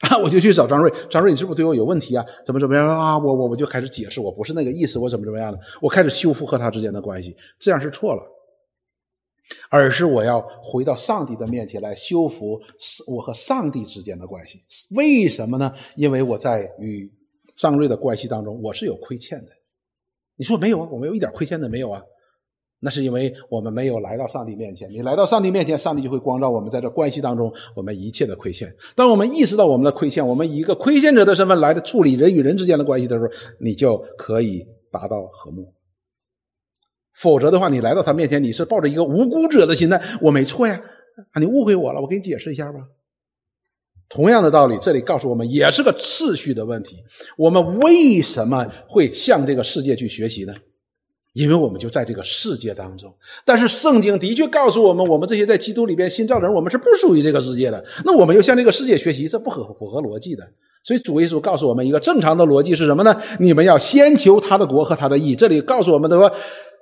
[0.00, 0.16] 啊！
[0.18, 2.24] 我就去找张瑞，张瑞，你是不是对我有问题啊？
[2.44, 3.18] 怎么怎么样啊？
[3.18, 5.60] 我我我就开始解释，我不是那个意思，我怎么怎么样的？
[5.82, 8.22] 我开始修复和他之间的关系，这样是错了，
[9.68, 12.60] 而是我要回到上帝的面前来修复
[13.06, 14.64] 我和上帝之间的关系。
[14.90, 15.72] 为什么呢？
[15.96, 17.12] 因为我在与
[17.56, 19.52] 张瑞的关系当中，我是有亏欠的。
[20.36, 20.88] 你说没有啊？
[20.90, 22.02] 我没有一点亏欠的没有啊？
[22.82, 24.88] 那是因为我们没有来到上帝面前。
[24.88, 28.74] 你来到上帝面前，上帝就会光照我们在这关系当中我们一切的亏欠。
[28.96, 35.74] 当我们意识到我们的亏欠，我们以一个亏欠者的身份来的处理人与人之间的关系的时候，你就可以达到和睦。
[37.14, 40.80] 否则的话，你来到他面前，你是抱着一个无辜者的心态，我没错呀，
[41.32, 42.80] 啊，你误会我了，我给你解释一下吧。
[44.08, 46.96] 同样的道理，这里告诉我们也是个次序的问题。
[47.36, 50.54] 我们为什么会向这个世界去学习呢？
[51.32, 53.12] 因为我们就在这个世界当中。
[53.44, 57.84] 但是圣经的确告诉我们，我们这些在基督里边新造的人，我们是不属于这个世界的。
[58.04, 60.42] 那我们又向这个世界学习，这不合符合逻辑的。
[60.82, 63.14] 所以主耶稣告诉我们一个正常的逻辑是什么呢？
[63.38, 65.34] 你们要先求他的国和他的义。
[65.36, 66.32] 这里告诉我们的说，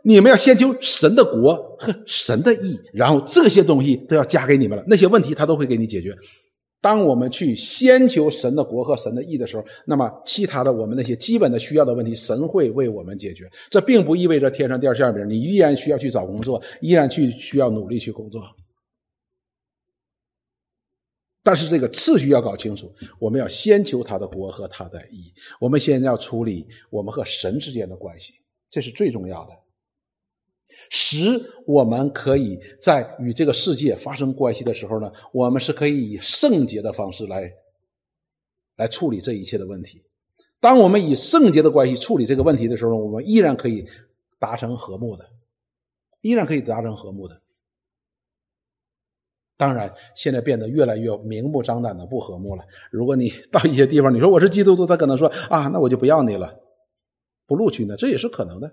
[0.05, 4.84] 你们要先求神的国和神的义，然后这些东西都要加给你们了。
[4.86, 6.16] 那些问题他都会给你解决。
[6.80, 13.50] 当我们去先求神的国和神的义的时候，那么其他的我们那些基本的需要的问题，神会为我们解决。
[13.68, 18.42] 这并不意味着天上掉馅饼，你依然需要去找工作，依然去需要努力去工作。
[21.42, 25.32] 但是这个次序要搞清楚，我们要先求他的国和他的义。
[25.58, 28.34] 我们现在要处理我们和神之间的关系，
[28.70, 29.52] 这是最重要的，
[30.90, 37.52] 使我们可以在与这个世界发生关系的时候呢，我们是可以以圣洁的方式来
[38.76, 40.02] 来处理这一切的问题。
[40.60, 43.86] 当我们以圣洁的关系处理这个问题的时候，我们依然可以
[44.38, 45.24] 达成和睦的，
[46.20, 47.40] 依然可以达成和睦的。
[49.56, 52.64] 当然，现在变得越来越明目张胆的不和睦了。
[52.92, 56.56] 如果你到一些地方，你说我是基督徒，他可能说啊，那我就不要你了，
[57.46, 58.72] 不录取呢，这也是可能的。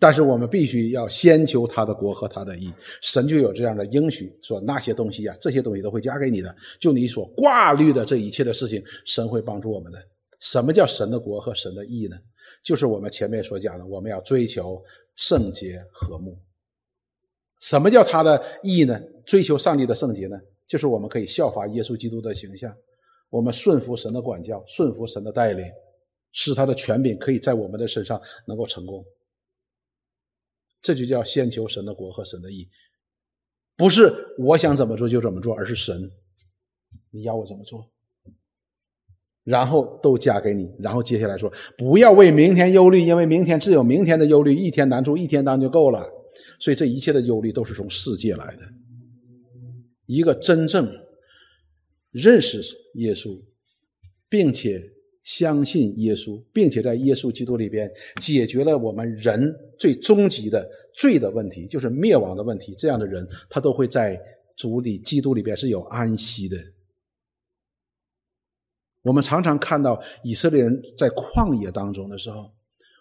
[0.00, 2.72] 但是我们必须要先求他的国和他的义，
[3.02, 6.54] 神就有这样的应许，说那些东西啊，这些东西都会加给你的。
[6.78, 9.98] 就你所挂虑的这一切的事情，神会帮助我们的。
[10.40, 12.16] 什么叫神的国和神的义呢？
[12.62, 14.80] 就是我们前面所讲的，我们要追求
[15.16, 16.38] 圣洁和睦。
[17.58, 19.00] 什么叫他的义呢？
[19.26, 20.38] 追求上帝的圣洁呢？
[20.68, 22.72] 就是我们可以效法耶稣基督的形象，
[23.30, 25.66] 我们顺服神的管教，顺服神的带领，
[26.30, 29.04] 使他的权柄可以在我们的身上能够成功。
[30.80, 32.68] 这就叫先求神的国和神的义，
[33.76, 36.10] 不是我想怎么做就怎么做，而是神
[37.10, 37.90] 你要我怎么做，
[39.44, 40.70] 然后都加给你。
[40.78, 46.08] 然后接下来说，不要为明天忧虑，因为明天自有明天的忧虑，一天难处一天当就够了。
[46.60, 48.62] 所以，这一切的忧虑都是从世界来的。
[50.06, 50.90] 一个真正
[52.10, 52.60] 认识
[52.94, 53.42] 耶稣，
[54.28, 54.80] 并且
[55.28, 57.86] 相信耶稣，并且在耶稣基督里边
[58.18, 62.74] 解决了我们人最终极的罪的问题，就是灭亡的问题。
[62.78, 64.18] 这样的人，他都会在
[64.56, 66.56] 主里基督里边是有安息的。
[69.02, 72.50] 我们常常看到以色列人在旷野当中的时候。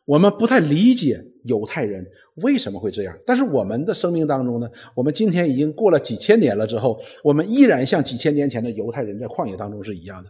[0.03, 2.05] 我们不太理解犹太人
[2.35, 10.29] 为什么会这样，但是我们的生命当中呢，我们今天已经过了几千年了之后，我们依然像几千年前的犹太人在旷野当中是一样的。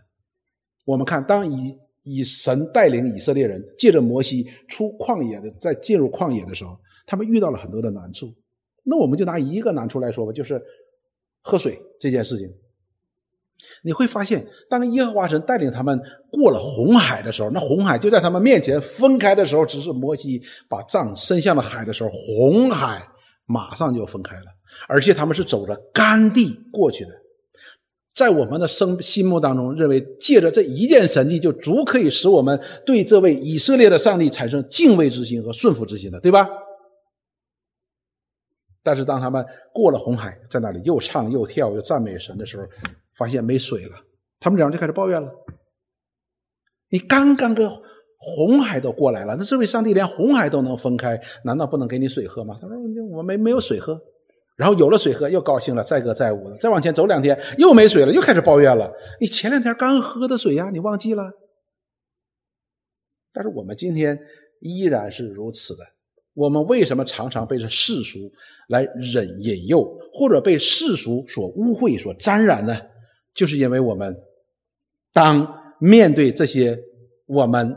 [0.83, 1.77] 我们看，当以
[2.09, 8.33] 以神带领以色列人借着摩西出旷野的，在进入旷野的时候，他们遇到了很多的难处。
[8.83, 10.61] 那我们就拿一个难处来说吧，就是
[11.41, 12.47] 喝水这件事情。
[13.83, 15.99] 你会发现，当耶和华神带领他们
[16.31, 23.05] 过了红海的时候，那红海就在他们面前分开的时候，只是摩西把杖伸向了海的时候，红海
[23.45, 24.45] 马上就分开了，
[24.87, 27.11] 而且他们是走着干地过去的。
[28.17, 36.49] 在我们的生心目当中，认为借着这一件神迹，就足可以使我们对这位以色列的上帝产生敬畏之心和顺服之心的，对吧？
[38.81, 42.65] 但是当他们过了红海，在那里又唱又跳又赞美神的时候，
[43.15, 43.95] 发现没水了，
[44.39, 45.29] 他们两人就开始抱怨了。
[46.89, 47.69] 你刚刚跟
[48.17, 52.57] 红海都过来了，那这位上帝连红海都能分开，难道不能给你水喝吗？
[52.59, 52.75] 他说
[53.13, 54.01] ：“我没没有水喝。”
[54.57, 56.57] 然后有了水喝，又高兴了，载歌载舞的。
[56.57, 58.91] 再往前走两天，又没水了，又开始抱怨了。
[59.21, 61.31] 你前两天刚喝的水呀，你忘记了？
[63.31, 64.19] 但是我们今天
[64.59, 65.83] 依然是如此的。
[66.33, 68.31] 我们为什么常常被这世俗
[68.67, 72.79] 来引引诱，或者被世俗所污秽、所沾染呢？
[73.35, 74.15] 就是因为我们
[75.13, 75.47] 当
[75.79, 76.75] 面对这些
[77.27, 77.75] 我们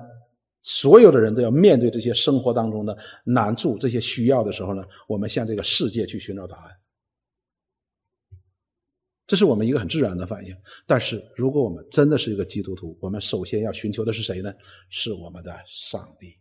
[0.63, 6.77] 所有的人都要面对这些生活当中的难处、这些需要的时候呢，我们向这个世界去寻找答案，
[9.27, 10.55] 这是我们一个很自然的反应。
[10.87, 14.53] 但是，如果我们真的是一个基督徒，我们首先要寻求的是谁呢？
[14.91, 16.35] 是我们的上帝。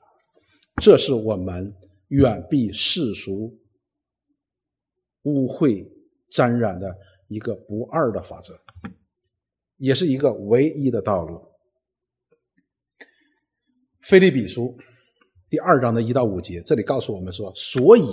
[0.82, 1.74] 这是我们
[2.08, 3.58] 远避世俗
[5.24, 5.88] 污秽
[6.30, 6.94] 沾染的
[7.28, 8.60] 一个不二的法则。
[9.78, 11.49] 也是一个唯一的道路。
[14.02, 14.76] 菲利比书
[15.50, 18.04] 第二章的一到五节，这里告诉我们说：所以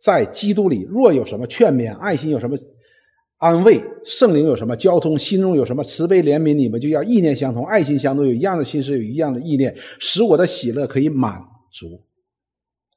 [0.00, 2.56] 在基督里，若有什么劝勉、爱心，有什么
[3.38, 12.02] 安慰，圣灵有什么交通，心中有什么慈悲怜悯，你们就要意念相同，爱心相同，有一样的心思，有一样的意念，使我的喜乐可以满足。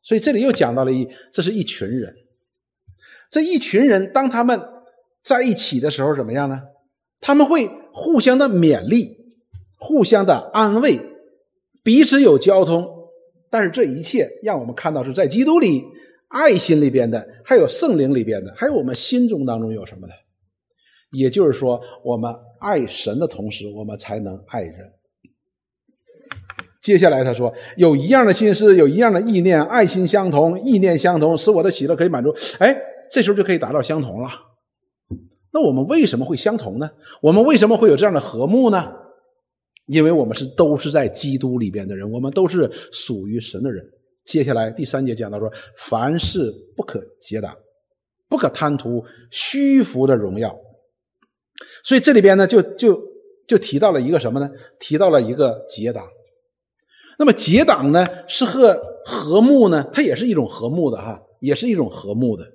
[0.03, 2.13] 所以这里又讲到了一，这是一群人，
[3.29, 4.61] 这一群人当他们
[5.23, 6.61] 在一起的时候，怎么样呢？
[7.19, 9.17] 他们会互相的勉励，
[9.77, 10.99] 互相的安慰，
[11.87, 12.85] 彼此有交通，
[13.49, 15.81] 但是这一切让我们看到是在基督里、
[16.27, 20.11] 爱心里边的，还有圣灵里边的，还有我们心中当中有什么呢？
[21.13, 22.29] 也就是说，我们
[22.59, 24.75] 爱神的同时，我们才能爱人。
[26.81, 32.35] 接下来他说，有一样的心思，有一样的意念，爱心相同，意念相同，使我的喜乐可以满足。
[32.59, 32.77] 哎，
[33.09, 34.27] 这时候就可以达到相同了。
[35.53, 36.89] 那我们为什么会相同呢？
[37.21, 38.91] 我们为什么会有这样的和睦呢？
[39.87, 43.83] 因为我们是都是在基督里边的人，我们都是属于神的人。
[44.25, 47.57] 接下来第三节讲到说，凡事不可结党，
[48.27, 50.55] 不可贪图虚浮的荣耀。
[51.83, 53.01] 所以这里边呢，就就
[53.47, 54.49] 就提到了一个什么呢？
[54.79, 56.05] 提到了一个结党。
[57.17, 59.89] 那么结党呢，是和和睦呢？
[59.93, 62.45] 它也是一种和睦的哈，也是一种和睦的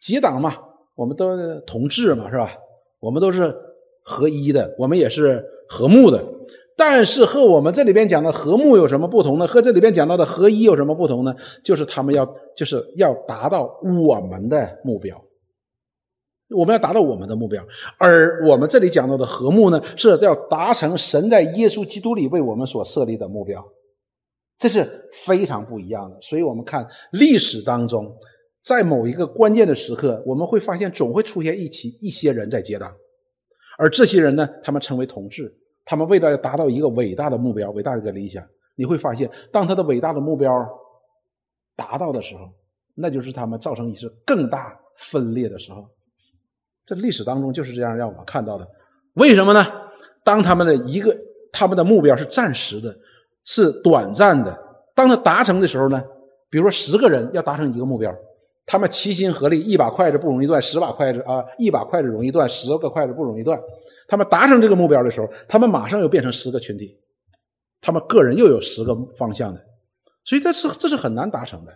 [0.00, 0.56] 结党嘛。
[0.94, 2.56] 我们都同志嘛，是吧？
[2.98, 3.54] 我们都是
[4.06, 6.24] 合一的，我们也是和睦的。
[6.76, 9.46] 但是和我们这里边讲的和睦有什么不同呢？
[9.46, 11.34] 和这里边讲到的合一有什么不同呢？
[11.64, 15.20] 就是他们要就是要达到我们的目标，
[16.54, 17.66] 我们要达到我们的目标。
[17.98, 23.66] 而我们这里讲到的和睦呢，是要达成神在耶稣基督里为我们所设立的目标，
[24.56, 26.16] 这是非常不一样的。
[26.20, 28.16] 所以我们看历史当中。
[28.62, 32.92] 在某一个关键的时刻，我们会发现总会出现一起一些人在结党，
[33.78, 35.54] 而这些人呢，他们成为同志，
[35.84, 38.42] 他们为了要达到一个伟大的目标、伟大的一个理想，
[38.74, 40.66] 你会发现，当他的伟大的目标
[41.74, 42.48] 达到的时候，
[42.94, 45.86] 那就是他们造成一次更大分裂的时候。
[46.86, 48.66] 这历史当中就是这样让我们看到的。
[49.14, 49.66] 为什么呢？
[50.24, 51.16] 当他们的一个
[51.52, 52.96] 他们的目标是暂时的，
[53.44, 54.56] 是短暂的，
[54.94, 56.02] 当他达成的时候呢，
[56.48, 58.14] 比如说十个人要达成一个目标。
[58.66, 63.56] 他们齐心合力，一把筷子不容易断，十把筷子啊，一把筷子容易断，十个筷子不容易断。
[64.08, 66.98] 他们达成这个目标的时候，他们马上又变成十个群体，
[67.80, 69.60] 他们个人又有十个方向的，
[70.24, 71.72] 所以这是这是很难达成的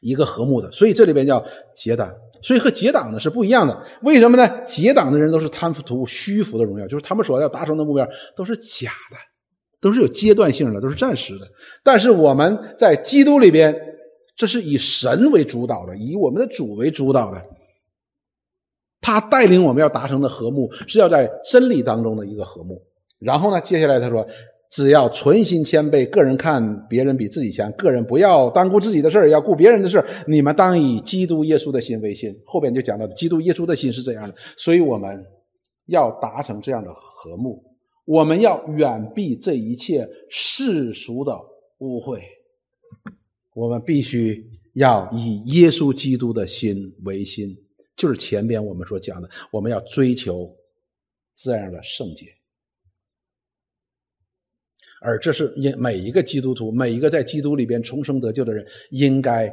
[0.00, 0.72] 一个和睦的。
[0.72, 1.40] 所以这里边叫
[1.76, 2.12] 结党，
[2.42, 3.80] 所以和结党呢是不一样的。
[4.02, 4.64] 为什么呢？
[4.64, 8.04] 结党的人都是贪图虚浮的荣耀，就是他们所要达成的目标
[8.34, 9.16] 都是假的，
[9.80, 11.46] 都是有阶段性的，都是暂时的。
[11.84, 13.86] 但是我们在基督里边。
[14.40, 17.44] 这是以神为主导的，以我们的主为主导的。
[19.02, 22.80] 他带领我们要达成的和睦，是要在真理当中的一个和睦。
[23.18, 24.26] 然后呢，接下来他说
[24.72, 35.22] ：“只要存心谦卑，个人看别人比自己强，个人不要单顾自己的事要顾别人的事你们当以基督耶稣的心为心。”后边就讲到基督耶稣的心是这样的，所以我们
[35.84, 37.62] 要达成这样的和睦，
[38.06, 41.38] 我们要远避这一切世俗的
[41.80, 42.22] 污秽。
[43.60, 44.42] 我们必须
[44.72, 47.54] 要以耶稣基督的心为心，
[47.94, 50.50] 就是前边我们所讲的，我们要追求
[51.36, 52.24] 这样的圣洁，
[55.02, 59.52] 而这是因每一个基督徒，每一个在基督里边重生得救的人应该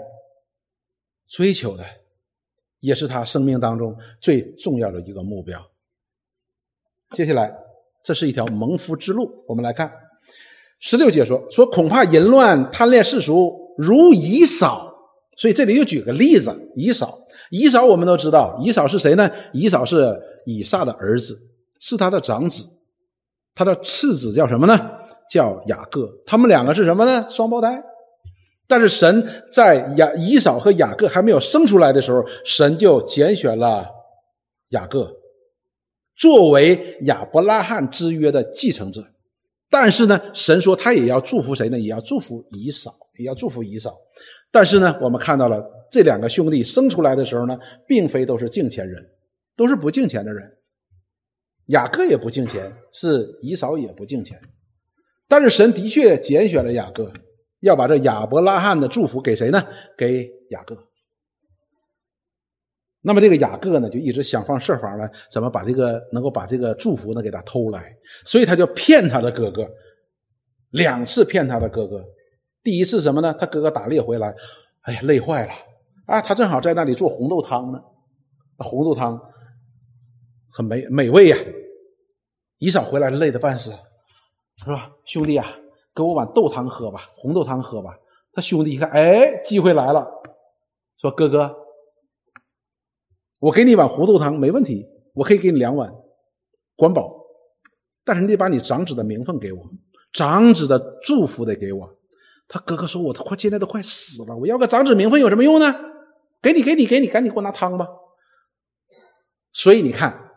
[1.28, 1.86] 追求的，
[2.80, 5.62] 也是他生命当中最重要的一个目标。
[7.12, 7.54] 接下来，
[8.06, 9.92] 这是一条蒙福之路，我们来看
[10.80, 13.67] 十六节说说，恐怕淫乱、贪恋世俗。
[13.78, 14.94] 如以扫，
[15.38, 16.54] 所以这里又举个例子。
[16.76, 17.20] 以扫，
[17.52, 19.30] 以扫我们都知道，以扫是谁呢？
[19.54, 21.40] 以扫是以撒的儿子，
[21.80, 22.64] 是他的长子，
[23.54, 24.92] 他的次子叫什么呢？
[25.30, 26.10] 叫雅各。
[26.26, 27.26] 他们两个是什么呢？
[27.30, 27.84] 双胞胎。
[28.70, 33.86] 但是神在雅以扫和雅各还没有生出来的时候，神就拣选了
[34.70, 35.14] 雅各，
[36.18, 39.04] 作为亚伯拉罕之约的继承者。
[39.70, 41.80] 但是呢，神说他也要祝福谁呢？
[41.80, 42.92] 也要祝福以扫。
[43.18, 43.98] 也要祝福以扫，
[44.52, 45.60] 但是呢，我们看到了
[45.92, 47.58] 这两个兄弟生出来的时候呢，
[47.88, 49.04] 并非都是敬虔人，
[49.56, 50.48] 都是不敬虔的人。
[51.70, 54.40] 雅各也不敬虔，是以扫也不敬虔。
[55.28, 57.12] 但是神的确拣选了雅各，
[57.62, 59.66] 要把这亚伯拉罕的祝福给谁呢？
[59.98, 60.87] 给雅各。
[63.08, 69.66] 那么这个雅各呢，就一直想方设法呢，怎么把这个能够把这个祝福呢给他偷来，所以他就骗他的哥哥，
[70.72, 72.04] 两次骗他的哥哥。
[72.62, 73.34] 第一次什么呢？
[73.40, 74.36] 他哥哥打猎回来，
[74.82, 75.54] 哎呀，累坏了
[76.08, 76.22] 啊！
[76.22, 77.82] 他正好在那里做红豆汤呢，
[78.58, 79.18] 红豆汤
[80.52, 81.38] 很美美味呀。
[82.58, 83.72] 一嫂回来累得半死，
[84.58, 84.92] 是吧？
[85.06, 85.48] 兄弟啊，
[85.96, 87.96] 给我碗豆汤喝吧，红豆汤喝吧。
[88.34, 90.06] 他兄弟一看，哎，机会来了，
[91.00, 91.56] 说哥哥，
[93.40, 95.92] 我给你一碗红豆汤没问题，我可以给你两碗，
[96.76, 97.14] 管饱，
[98.04, 99.64] 但是你得把你长子的名分给我，
[100.12, 101.98] 长子的祝福得给我。
[102.48, 105.76] 他哥哥说：“我都快现在都快死了，我要个长子名分有什么用呢？
[106.42, 107.86] 给你，给你，给你，赶紧给我拿汤吧。”
[109.52, 110.32] 所以你看，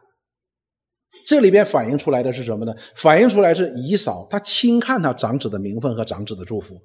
[1.24, 2.74] 这里边反映出来的是什么呢？
[2.96, 6.82] 反映出来是姨嫂他轻看他长子的名分和长子的祝福，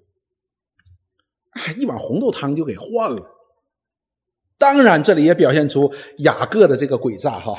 [1.75, 3.34] 一碗红豆汤就给换了。
[4.57, 7.57] 当然，这里也表现出雅各的这个诡诈哈，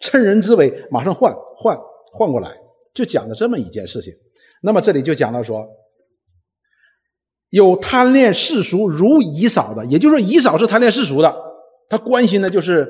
[0.00, 1.76] 趁人之危，马上换换
[2.12, 2.56] 换过来，
[2.94, 4.14] 就讲了这么一件事情。
[4.62, 5.66] 那么这里就讲到说，
[7.50, 11.34] 有贪恋世俗如以扫的，也就是说以扫是贪恋世俗的，
[11.88, 12.88] 他关心的就是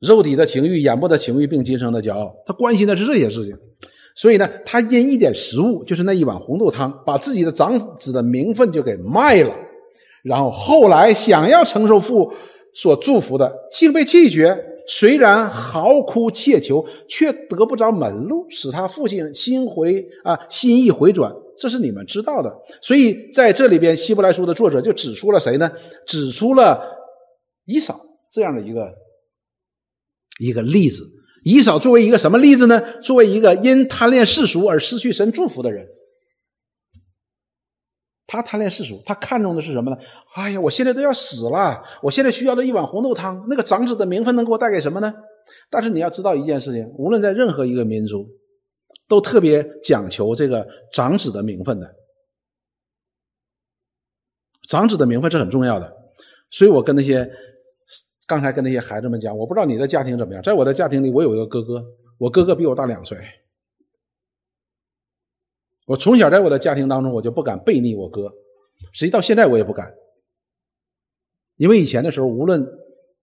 [0.00, 3.56] 肉体的情欲、眼部的情欲，并今生的骄傲，他关心的是这些事情。
[4.14, 9.54] 所以呢，他因一点食物，就是那一碗红豆汤，把自己的长子的名分就给卖了。
[10.22, 12.32] 然后后来想要承受父
[12.74, 14.64] 所祝福的，竟被拒绝。
[14.90, 21.30] 虽然嚎哭切求，却得不着门路，使他父亲心回啊心意回转。
[21.58, 22.50] 这是你们知道的。
[22.80, 25.70] 所以在这里边，希伯来书的作者就指出了谁呢？
[26.06, 26.82] 指出了
[27.66, 28.00] 以扫
[28.32, 28.90] 这样的一个
[30.40, 31.02] 一个例子。
[31.44, 32.80] 以扫作为一个什么例子呢？
[33.02, 35.86] 作为一个因贪恋世俗而失去神祝福的人。
[38.28, 39.96] 他贪恋世俗，他看重的是什么呢？
[40.34, 45.12] 哎呀，我现在都要死了，我现在需要的一碗红豆汤，那个长子的名分能给我带给什么呢？
[45.70, 48.28] 但是你要知道一件事情，无论在任何一个民族，
[49.08, 51.90] 都特别讲求这个长子的名分的。
[54.68, 55.90] 长子的名分是很重要的，
[56.50, 57.26] 所以我跟那些
[58.26, 61.82] 刚才跟那些孩子们讲，我不知道你的家庭怎么样，在我的家庭里，我有一个哥哥，
[62.18, 63.16] 我哥哥比我大两岁。
[65.88, 68.30] 我从小在我的家庭当中，我就不敢背逆我哥，
[68.92, 69.90] 实际到现在我也不敢，
[71.56, 72.62] 因为以前的时候，无论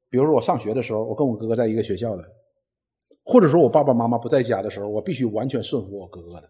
[0.10, 2.24] 比如说我上学的时候，我跟我哥哥在一个学校的，
[3.24, 6.50] 或者说我爸爸妈妈不在家的时候，我必须完全顺服我哥哥的。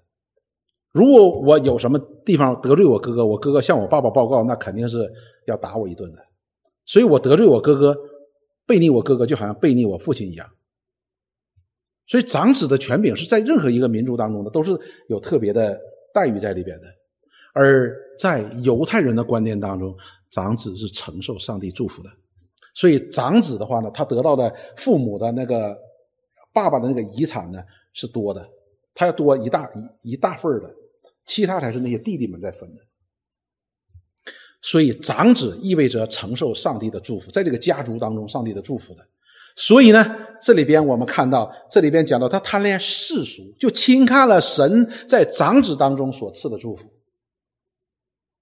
[0.93, 5.11] 如果我有什么地方得罪我哥哥，我哥哥向我爸爸报告，那肯定是
[5.47, 6.19] 要打我一顿的。
[6.85, 7.93] 所以我得罪我哥哥，
[8.65, 10.49] 背逆我哥哥，就好像背逆我父亲一样。
[12.07, 14.79] 所以长子的权柄是在任何一个民族当中的，都是
[15.09, 15.77] 有特别的。
[16.15, 16.87] 待遇在里边的，
[17.53, 19.93] 而在犹太人的观念当中，
[20.29, 22.09] 长子是承受上帝祝福的，
[22.73, 25.77] 所以长子的话呢，他得到的父母的那个
[26.53, 27.61] 爸爸的那个遗产呢
[27.91, 28.49] 是多的，
[28.93, 29.69] 他要多一大
[30.01, 30.73] 一一大份的，
[31.25, 32.81] 其他才是那些弟弟们在分的。
[34.61, 39.05] 所以长子意味着承受上帝的祝福，在这个家族当中，上帝的祝福的。
[39.55, 46.85] 所以呢，这里边我们看到，这里边讲到他贪恋世俗，就轻看了神在长子当中所赐的祝福，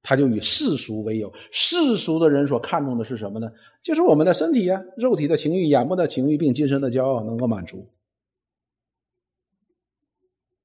[0.02, 1.32] 他就以世俗为友。
[1.52, 3.48] 世俗的人所看重的是什么呢？
[3.84, 7.88] 就是我们的身体呀，肉体的情欲、眼目的情欲，并今生的骄傲能够满足，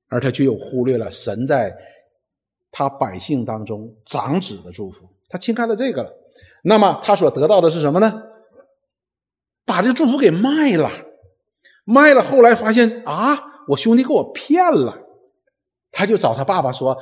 [0.09, 1.77] 而他却又忽略了神在
[2.73, 6.11] 他百姓当中长子的祝福，他轻看了这个了。
[6.63, 8.23] 那么他所得到的是什么呢？
[9.69, 10.91] 把这祝福给卖了，
[11.85, 12.23] 卖了。
[12.23, 13.39] 后来发现啊，
[13.69, 14.99] 我兄弟给我骗了，
[15.93, 16.97] 他就找他爸爸说，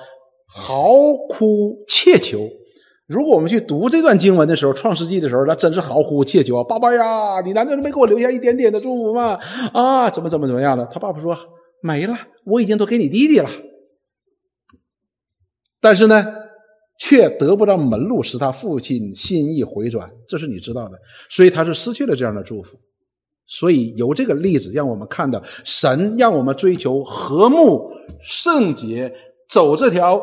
[0.48, 0.88] 嚎
[1.28, 2.40] 哭切求。
[3.06, 6.64] 如果我们去读这段经文的时候，《创世纪》的时候，那真是嚎哭切求啊！
[6.64, 9.38] 爸爸呀，你难道没给我留下一点点的祝福吗？
[9.72, 10.84] 啊，怎么怎么怎么样的？
[10.93, 11.36] 他爸爸说
[11.80, 13.48] 没了，我已经都给你弟弟了。
[15.80, 16.26] 但是呢？
[16.98, 20.98] 却得不到门路，使他父亲心意回转，这是你知道的。
[21.31, 22.77] 所以他是失去了这样的祝福。
[23.47, 27.89] 所以由这个例子，让我们看到神让我们追求和睦、
[28.20, 29.12] 圣洁，
[29.48, 30.20] 走这条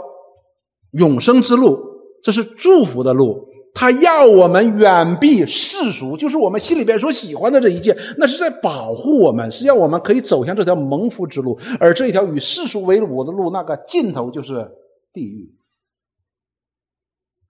[0.91, 1.79] 永生之路，
[2.21, 3.47] 这是祝福的路。
[3.75, 11.57] 他要我们远避世俗，就是我们心里边所喜欢的这一切，那是在保护我们，是要我们可以走向这条蒙福之路。
[11.79, 14.69] 而这一条与世俗为伍的路，那个尽头就是
[15.11, 15.49] 地狱。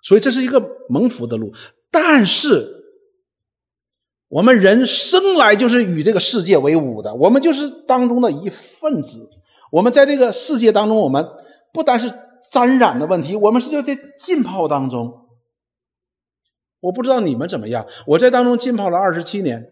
[0.04, 1.52] 所以这是一个蒙福的路，
[1.90, 2.84] 但是
[4.28, 9.30] 我们人生来就是与这个世界为伍的，我们就是当中的一份子。
[9.72, 11.26] 我们在这个世界当中，我们
[11.72, 12.14] 不单是
[12.52, 15.12] 沾染的问题，我们是就在浸泡当中。
[16.82, 19.72] 我不知道你们怎么样，我在当中浸泡了二十七年，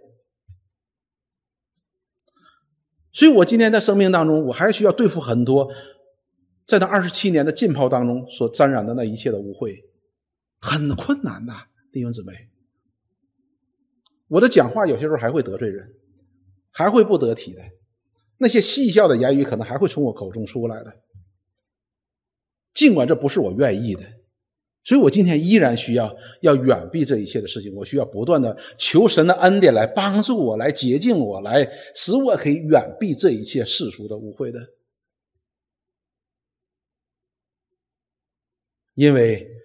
[3.12, 5.70] 所以我今天在生命当中，我还需要对付很多
[6.66, 9.91] 在那二十七年的浸泡当中所沾染的那一切的污秽。
[10.62, 11.54] 很困难的，
[11.92, 12.34] 弟兄姊妹。
[14.28, 15.94] 我的讲话有些时候还会得罪人，
[16.72, 17.62] 还会不得体的，
[18.38, 21.02] 那些戏笑的言语可能还会从我口中出来的。
[22.74, 24.06] 尽管这不是我愿意的，
[24.84, 27.74] 所以我今天依然需要要远避这一切的事情。
[27.76, 34.60] 我需要不断的求神的恩典来帮助我，来洁净我，来使我可以远避这一切世俗的误会的，
[38.94, 39.58] 因为。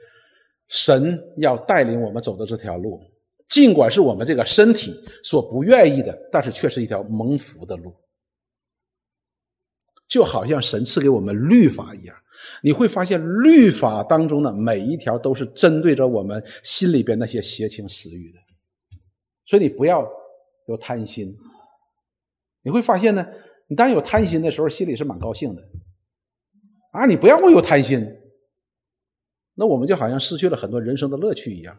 [0.68, 3.00] 神要带领我们走的这条路，
[3.48, 7.94] 尽管是我们这个身体所不愿意的，但是却是一条蒙福的路。
[10.08, 12.16] 就好像神赐给我们律法一样，
[12.62, 18.38] 你会发现律法当中的每一条都是针对着我们心里边那些邪情私欲的。
[19.44, 20.08] 所以你不要
[20.68, 21.36] 有贪心。
[22.62, 23.26] 你会发现呢，
[23.68, 25.62] 你当有贪心的时候，心里是蛮高兴的。
[26.92, 28.04] 啊，你不要我有贪心，
[29.56, 31.76] 那我们就好像失去了很多人生的乐趣一样。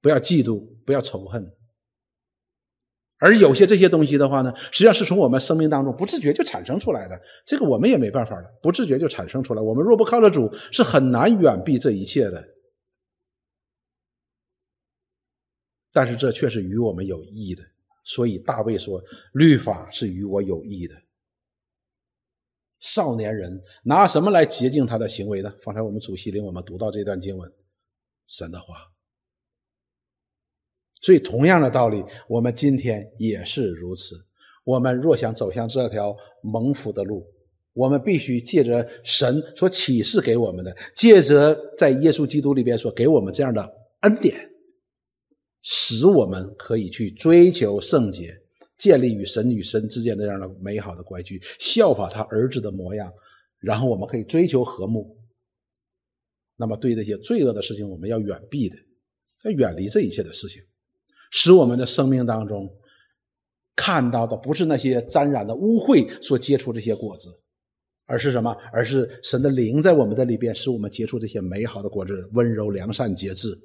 [0.00, 1.52] 不要嫉妒，不要仇恨。
[3.18, 9.62] 而有些这些东西的话呢，实际上是从我们生命当中不自觉就产生出来的，这个我们也没办法了，不自觉就产生出来。
[9.62, 12.46] 我们若不靠着主，是很难远避这一切的。
[15.92, 17.62] 但是这却是与我们有益的，
[18.04, 19.02] 所以大卫说
[19.32, 20.94] ：“律法是与我有益的。”
[22.86, 25.52] 少年人拿什么来洁净他的行为呢？
[25.60, 27.52] 方才我们主席领我们读到这段经文，
[28.28, 28.76] 神的话。
[31.02, 34.14] 所以，同样的道理，我们今天也是如此。
[34.62, 37.26] 我们若想走向这条蒙福的路，
[37.72, 43.68] 我们必须借着神所启示给我们的，借着在耶稣基督里边所给我们这样的
[44.02, 44.48] 恩典，
[45.62, 48.40] 使我们可以去追求圣洁，
[48.76, 53.12] 建立与神与神之间这样的美好的关系，效法他儿子的模样，
[53.58, 55.16] 然后我们可以追求和睦。
[56.56, 58.76] 那么，对那些罪恶的事情，我们要远避的，
[59.44, 60.62] 要远离这一切的事情。
[61.30, 62.72] 使我们的生命当中
[63.74, 67.28] 看到的不是那些沾染的污秽所结出这些果子，
[68.06, 68.50] 而是什么？
[68.72, 73.58] 而是神的灵在我们的里边，使我们结出这些美好的果子，温柔、良善、节制、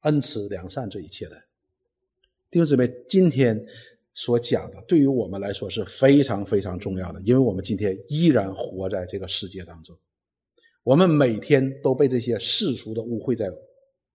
[0.00, 1.36] 恩慈、良善这一切的。
[2.50, 3.64] 弟兄姊妹，今天
[4.16, 9.94] 所讲的，对于我们来说是非常非常重要的，因为我们今天依然活在这个世界当中，
[10.82, 13.46] 我们每天都被这些世俗的污秽在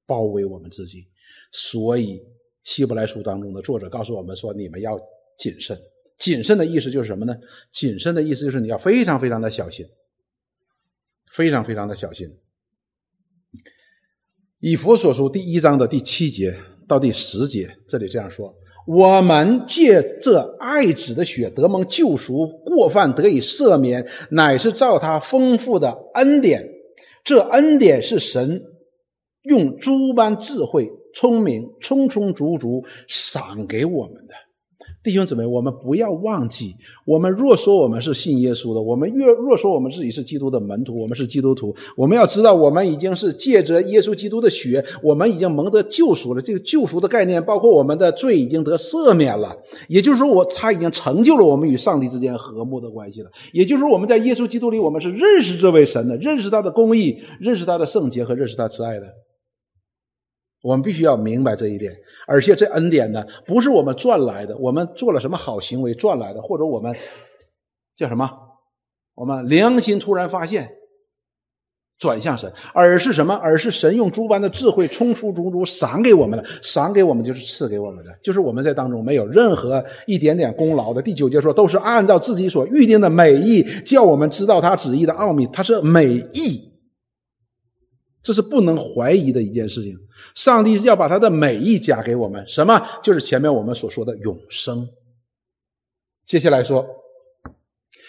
[0.07, 1.05] 包围我们自己。
[1.51, 2.19] 所以，
[2.63, 4.99] 希伯来书当中的作者告诉我们说：“你们要
[5.37, 5.79] 谨慎。
[6.17, 7.35] 谨慎的意思就是什么呢？
[7.71, 9.85] 谨慎的意思就是你要非常非常的小心，
[11.31, 12.27] 非常非常的小心。”
[14.59, 16.57] 以佛所书第一章的第七节
[16.87, 18.55] 到第十节，这里这样说
[18.87, 26.67] ：“我们借这爱子的血得蒙救赎，过犯得以赦免，乃是照他丰富的恩典。
[27.23, 28.61] 这恩典是神
[29.43, 34.33] 用诸般智慧。”聪明，充充足足赏给我们的
[35.03, 36.75] 弟兄姊妹，我们不要忘记，
[37.05, 46.41] 我们若说我们是信耶稣的，我们越若说我们自己是基督的门徒，我们是基督徒，我们要知道，我们已经是借着耶稣基督的血，我们已经蒙得救赎了。
[46.41, 49.57] 这个救赎的概念，包括我们的罪已经得赦免了，
[49.87, 53.31] 也就是说，我他已经成就了我们与上帝之间和睦的关系了。
[53.53, 59.07] 也就是说，我们在耶稣基督里，我们是认识这位神的，认识他的公义，认识他的圣洁和认识他慈爱的。
[60.61, 61.91] 我们必须要明白这一点，
[62.27, 66.95] 而且这恩典呢，不是我们赚来的，我们做了什么好行为赚来的，或者我们
[67.95, 68.29] 叫什么？
[69.15, 70.69] 我们良心突然发现
[71.97, 73.33] 转向神，而是什么？
[73.33, 81.01] 而是神用诸般的智慧充出足足赏给我们了，赏给我们就是赐给我们的，就是我们在当中没有任何一点点功劳的。
[81.01, 86.70] 第九节说，都是按照自己所预定的美意，叫我们知道他旨意的奥秘，他是美意。
[88.23, 89.97] 这是不能怀疑的一件事情。
[90.35, 92.79] 上帝要把他的美意加给我们，什么？
[93.03, 94.87] 就是前面我们所说的永生。
[96.25, 96.85] 接下来说，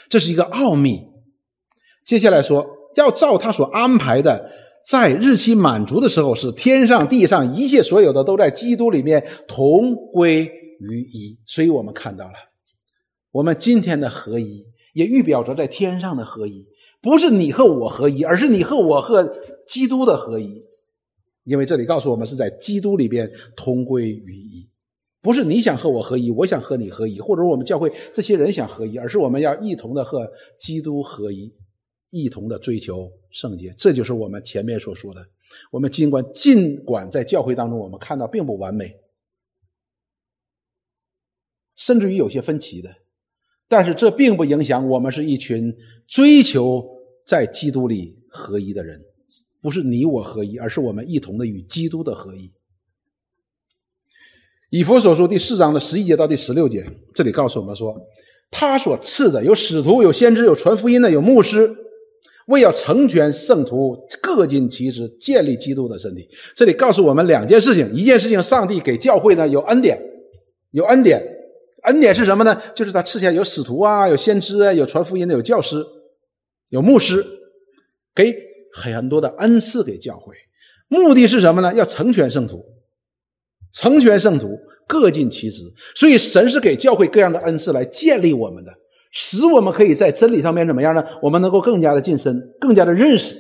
[0.09, 1.03] 这是一个奥秘。
[2.05, 4.51] 接下来说，要照他所安排的，
[4.87, 10.45] 在日期满足的时候，是天上地上一切所有的都在基督里面同归
[10.81, 11.39] 于一。
[11.47, 12.35] 所以我们看到了，
[13.31, 16.67] 我们今天的合一，也预表着在天上的合一。
[17.03, 19.24] 不是你和我合一，而是你和我和
[19.66, 20.65] 基督的合一。
[21.43, 24.70] 因为这里告诉我们是在基督里边同归于一，
[25.20, 30.31] 不是你想和我合一，我想和你合一，或者我们教会这些人想合一，而是我们要一同的和
[30.61, 31.53] 基督合一，
[32.11, 33.74] 一同的追求圣洁。
[33.77, 35.27] 这就是我们前面所说的。
[35.73, 38.95] 我们尽管尽管在教会当中，我们看到并不完美，
[41.74, 43.02] 甚至于有些分歧的。
[43.73, 45.74] 但是这并不影响我们是一群
[46.07, 46.85] 追求
[47.27, 49.01] 在基督里合一的人，
[49.62, 52.53] 不是你我合一，而是我们一同的与基督的合一。
[54.69, 56.85] 以佛所说第四章的十一节到第十六节，
[57.15, 57.97] 这里告诉我们说，
[58.51, 61.74] 他所赐的有使徒，有先知，有传福音的，有牧师，
[62.49, 66.28] 为要成全圣徒，各尽其职，建立基督的身体。
[66.55, 69.99] 这里告诉我们两件事情，一件事情，上帝给教会呢有恩典，
[70.73, 71.32] 有恩典。
[71.83, 72.61] 恩典是什么呢？
[72.75, 75.85] 就是他赐下有使徒啊，有先知啊，有传福音的，有教师，
[76.71, 77.25] 有牧师，
[78.15, 78.35] 给
[78.73, 80.35] 很多的恩赐给教会。
[80.89, 81.73] 目的是什么呢？
[81.75, 82.65] 要成全圣徒，
[83.73, 85.65] 成全圣徒，各尽其职。
[85.97, 88.73] 所以神是给教会各样的恩赐来建立我们的，
[89.11, 91.03] 使我们可以在真理上面怎么样呢？
[91.23, 93.35] 我们能够更加的近身，更加的认识，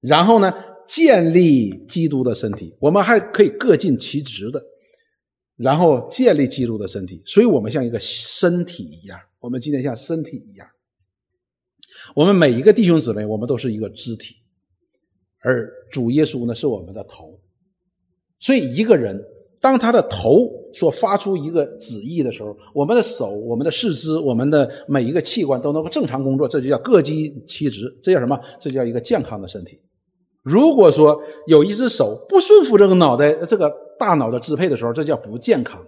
[0.00, 0.54] 然后呢，
[0.86, 2.76] 建立基督的身体。
[2.80, 4.62] 我们还可以各尽其职的，
[5.56, 7.22] 然后建立基督的身体。
[7.26, 10.66] 所以，我们像一个身体一样，我们今天像身体一样，
[12.14, 14.34] 我们每一个弟兄姊妹，我们都是一个肢体，
[15.40, 17.38] 而主耶稣呢，是我们的头。
[18.38, 19.22] 所以，一个人。
[19.58, 28.38] 当他的头所发出一个旨意的时候，我们的手、我们的四肢、我们的每一个器官都能够正常工作，这就叫各机其职，这叫什么？
[28.60, 29.80] 这叫一个健康的身体。
[30.46, 33.68] 如果说有一只手不顺服这个脑袋、这个
[33.98, 35.84] 大脑的支配的时候，这叫不健康。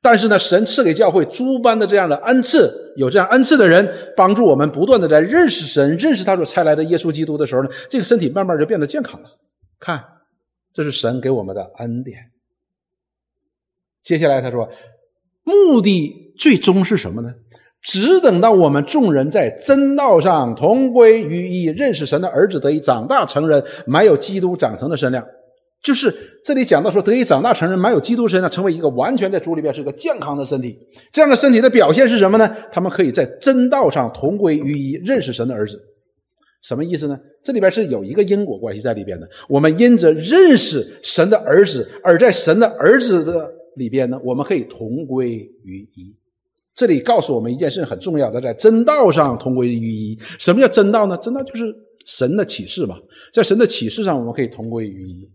[0.00, 9.28] 但是呢，神赐给教会诸般的这样的恩赐，有这样恩赐的人帮助我们不断的在认识神、认识他所差来的耶稣基督的时候呢，这个身体慢慢就变得健康了。
[9.78, 10.02] 看，
[10.72, 12.30] 这是神给我们的恩典。
[14.02, 14.70] 接下来他说，
[15.42, 17.34] 目的最终是什么呢？
[17.82, 25.26] 只等到我们众人在真道上同归于一，认识神的儿子得以长大成人，满有基督长成的身量。
[25.82, 30.78] 就是这里讲到说，得以长大成人，满有基督身量，成为一个完全在主里边是个健康的身体。
[31.10, 32.54] 这样的身体的表现是什么呢？
[32.70, 35.80] 他们可以在真道上同归于一，认识神的儿子。
[36.62, 37.18] 什么意思呢？
[37.42, 39.26] 这里边是有一个因果关系在里边的。
[39.48, 43.50] 我们因着认识神的儿子，而在神的儿子的。
[43.76, 45.30] 里边呢，我们可以同归
[45.64, 46.12] 于一。
[46.80, 50.18] 这里告诉我们一件事很重要的，在真道上同归于一。
[50.38, 51.18] 什么叫真道呢？
[51.18, 51.66] 真道就是
[52.06, 52.98] 神的启示嘛，
[53.34, 55.30] 在神的启示上，我们可以同归于一。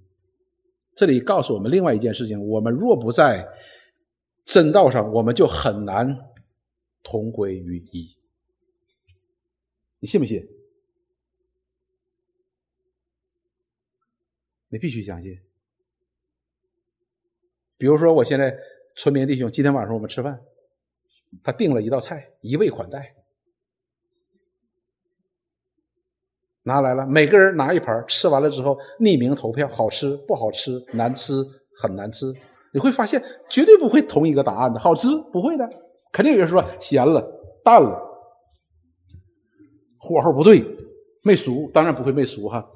[0.95, 3.47] 这里告诉我们另外一件事情：我们若不在
[4.43, 6.17] 真道上，我们就很难
[7.03, 8.09] 同归于一。
[9.99, 10.43] 你信不信？
[14.69, 15.37] 你必须相信。
[17.77, 18.57] 比如说，我现在
[18.95, 20.41] 村民弟兄今天晚上我们吃饭，
[21.43, 23.15] 他订了一道菜，一味款待，
[26.63, 31.33] 拿来了，每个人拿一盘，吃完了之后匿名投票，好吃不好吃，难吃
[31.77, 32.33] 很难吃，
[32.73, 35.69] 你会发现绝对不会同一个答案的，好吃不会的，
[36.11, 37.21] 肯定有人说咸了、
[37.63, 37.99] 淡了、
[39.99, 40.65] 火候不对、
[41.21, 42.67] 没熟，当然不会没熟哈，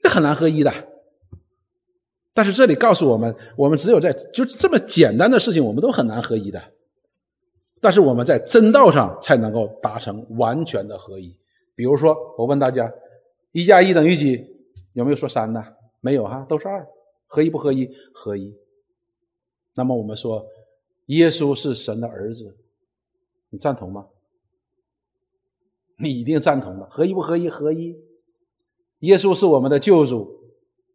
[0.00, 0.72] 这很难合一的。
[2.32, 6.62] 但是这里告诉我们，我们只有在就这么简单的事情，我们都很难合一的。
[7.80, 11.34] 但是我们在真道上才能够达成完全的合一。
[11.74, 12.90] 比如说，我问大家，
[13.52, 14.44] 一加一等于几？
[14.94, 15.62] 有没有说三的？
[16.00, 16.86] 没有哈，都是二。
[17.26, 17.88] 合一不合一？
[18.14, 18.54] 合一。
[19.74, 20.46] 那么我们说，
[21.06, 22.56] 耶稣是神的儿子，
[23.50, 24.06] 你赞同吗？
[25.98, 26.86] 你一定赞同的。
[26.88, 27.48] 合一不合一？
[27.48, 27.94] 合一。
[29.00, 30.34] 耶稣是我们的救主。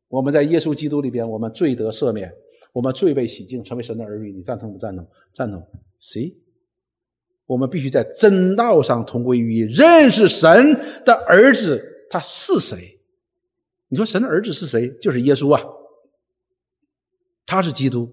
[0.07, 2.33] 我们在耶稣基督里边，我们罪得赦免，
[2.73, 4.31] 我们罪被洗净，成为神的儿女。
[4.31, 5.07] 你赞同不赞同？
[5.31, 5.65] 赞同。
[5.99, 6.35] 谁？
[7.51, 10.73] 我们必须在真道上同归于一，认识神
[11.03, 12.97] 的儿子他是谁？
[13.89, 14.89] 你说神的儿子是谁？
[15.01, 15.61] 就是耶稣啊，
[17.45, 18.09] 他是基督。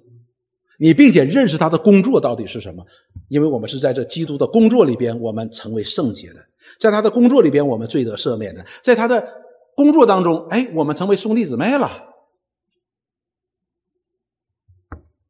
[0.80, 2.84] 你并且认识他的工作到底是什么？
[3.28, 6.44] 因为我们是在这基督的工作里边，我们成为圣洁的，
[6.80, 9.44] 在他的工作里边，我们罪得赦免的，在他的。
[9.76, 11.88] 工作当中，哎，我们成为兄弟姊妹了，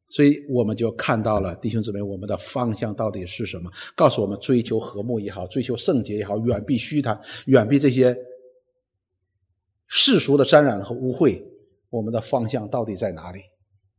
[0.09, 3.69] 所以我们就看到了弟兄姊妹，我们的方向到底是什么？
[3.95, 8.17] 告诉我们，追求和睦也好，追求圣洁也好，远避虚谈，远避这些
[9.87, 11.41] 世俗的沾染和污秽。
[11.91, 13.39] 我们的方向到底在哪里？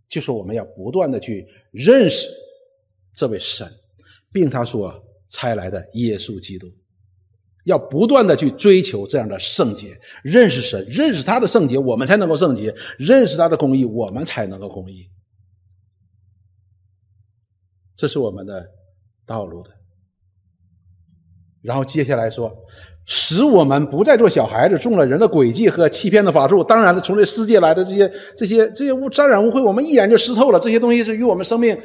[0.09, 2.29] 就是我们要不断的去认识
[3.15, 3.71] 这位神，
[4.33, 4.93] 并他所
[5.29, 6.67] 差来的耶稣基督。
[7.67, 15.07] 要不断的去追求这样的圣洁，认识神，认识他的圣洁，我们才能够圣洁；认识他的公义，我们才能够公义。
[18.01, 18.65] 这是我们的
[19.27, 19.69] 道路的。
[21.63, 22.51] 然后接下来说，
[23.05, 26.65] 使我们不再做小孩子，中了人的诡计和欺骗的法术。
[26.65, 30.59] 当然了，从这世界来的这些、这些、这些污沾染污秽，我们一眼就湿透了。
[30.59, 31.79] 这些东西是与我们生命。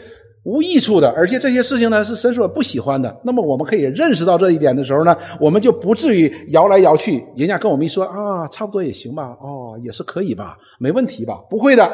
[0.45, 3.19] 无益处的，而且这些事情呢是神所不喜欢的。
[3.25, 7.25] 那么我们可以认识到这一点的时候呢，我们就不至于摇来摇去。
[7.35, 11.41] 人家跟我们一说啊，差不多也行吧，哦，也是可以吧，没问题吧？
[11.49, 11.91] 不会的，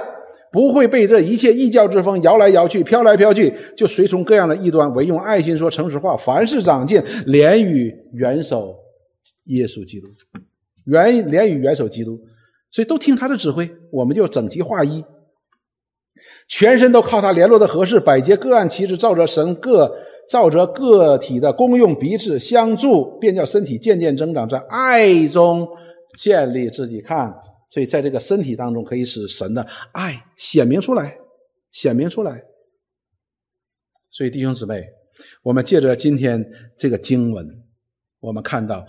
[0.52, 8.76] 不会被这一切异教之风摇来摇去，飘来飘去，就随从各样的异端，唯用爱心说诚实话，凡事长进，连与元首
[9.46, 10.08] 耶稣基督，
[10.86, 12.20] 元连与元首基督，
[12.70, 15.04] 所以都听他的指挥，我们就整齐划一。
[16.48, 19.98] 全身都靠他联络的合适，百节各按其职，照着神各
[20.30, 25.68] 照着个体的功用彼此相助，便叫身体渐渐增长，在爱中
[26.18, 27.02] 建立自己。
[27.02, 27.34] 看，
[27.72, 31.18] 所以在这个身体当中，可以使神的爱显明出来，
[31.72, 32.44] 显明出来。
[34.10, 34.84] 所以弟兄姊妹，
[35.42, 36.46] 我们借着今天
[36.78, 37.64] 这个经文，
[38.20, 38.86] 我们看到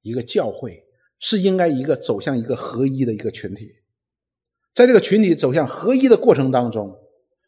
[0.00, 0.82] 一个教会
[1.18, 3.70] 是应该一个走向一个合一的一个群体，
[4.72, 6.98] 在这个群体走向合一的过程当中，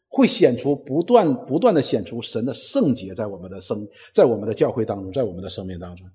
[0.07, 6.07] 会显出不断不断的显出神的圣洁在我们的生，在我们的教会当中，在我们的生命当中。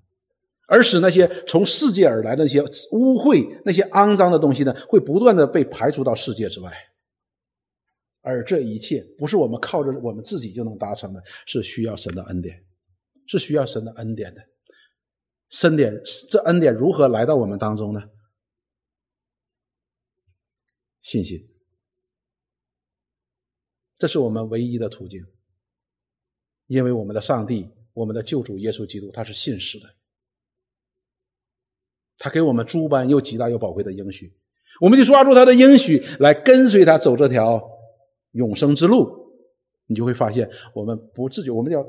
[0.73, 2.59] 而使那些从世界而来的那些
[2.93, 6.73] 污秽、那些肮脏的东西呢，会不断的被排除到世界之外。
[8.21, 12.65] 而这一切不是我们靠着我们自己就能达成的，是需要神的恩典，
[13.27, 14.41] 是需要神的恩典的。
[15.61, 15.93] 恩典，
[16.27, 18.01] 这恩典如何来到我们当中呢？
[21.03, 21.37] 信心，
[23.99, 25.23] 这是我们唯一的途径。
[26.65, 29.85] 因为我们的上帝，我们的救主耶稣基督，他是信实的。
[32.17, 34.31] 他给我们诸般又极大又宝贵的应许，
[34.79, 37.61] 我们就抓住他的应许来跟随他走这条
[38.33, 39.07] 永生之路，
[39.87, 41.83] 你就会发现我们不自觉，我们叫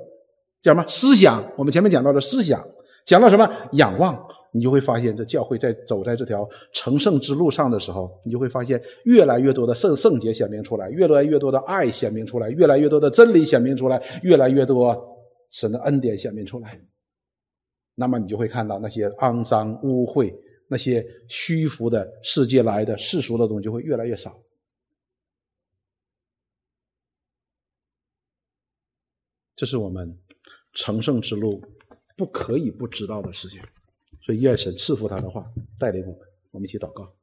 [0.63, 1.45] 叫什么思想？
[1.57, 2.67] 我们前面讲到的思想，
[3.07, 4.19] 讲到什么仰望，
[4.53, 14.97] 你就会发现这教会在走在这条成圣之路上的时候，你就会发现越来越多的圣圣洁显明出来，越来越多的爱显明出来，越来越多的真理显明出来，越来越多
[15.51, 16.81] 神的恩典显明出来。
[17.95, 20.35] 那么你就会看到那些肮脏污秽、
[20.69, 24.41] 那些虚浮的世界来的世俗的东西就会越来越少。
[29.57, 30.19] 这是我们
[30.73, 31.63] 成圣之路
[32.17, 33.63] 不可以不知道的事情。
[34.21, 36.19] 所以愿神赐福他的话带领我们，
[36.53, 37.15] 我们一起祷告。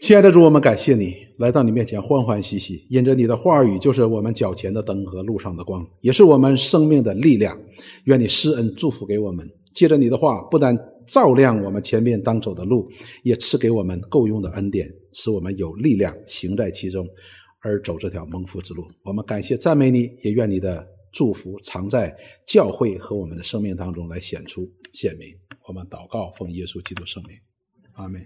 [0.00, 7.58] 亲爱的主，我们感谢你来到你面前欢欢喜喜，因着你的话语就是我们脚前的灯和路上的光，也是我们生命的力量。
[8.04, 10.76] 愿你施恩祝福给我们，借着你的话，不但
[11.06, 12.86] 照亮我们前面当走的路，
[13.22, 17.06] 也赐给我们够用的恩典，使我们有力量行在其中，
[17.60, 18.84] 而走这条蒙福之路。
[19.04, 22.14] 我们感谢赞美你，也愿你的祝福常在
[22.46, 25.28] 教会和我们的生命当中来显出显明。
[25.66, 27.34] 我们祷告，奉耶稣基督圣名，
[27.94, 28.20] 阿门。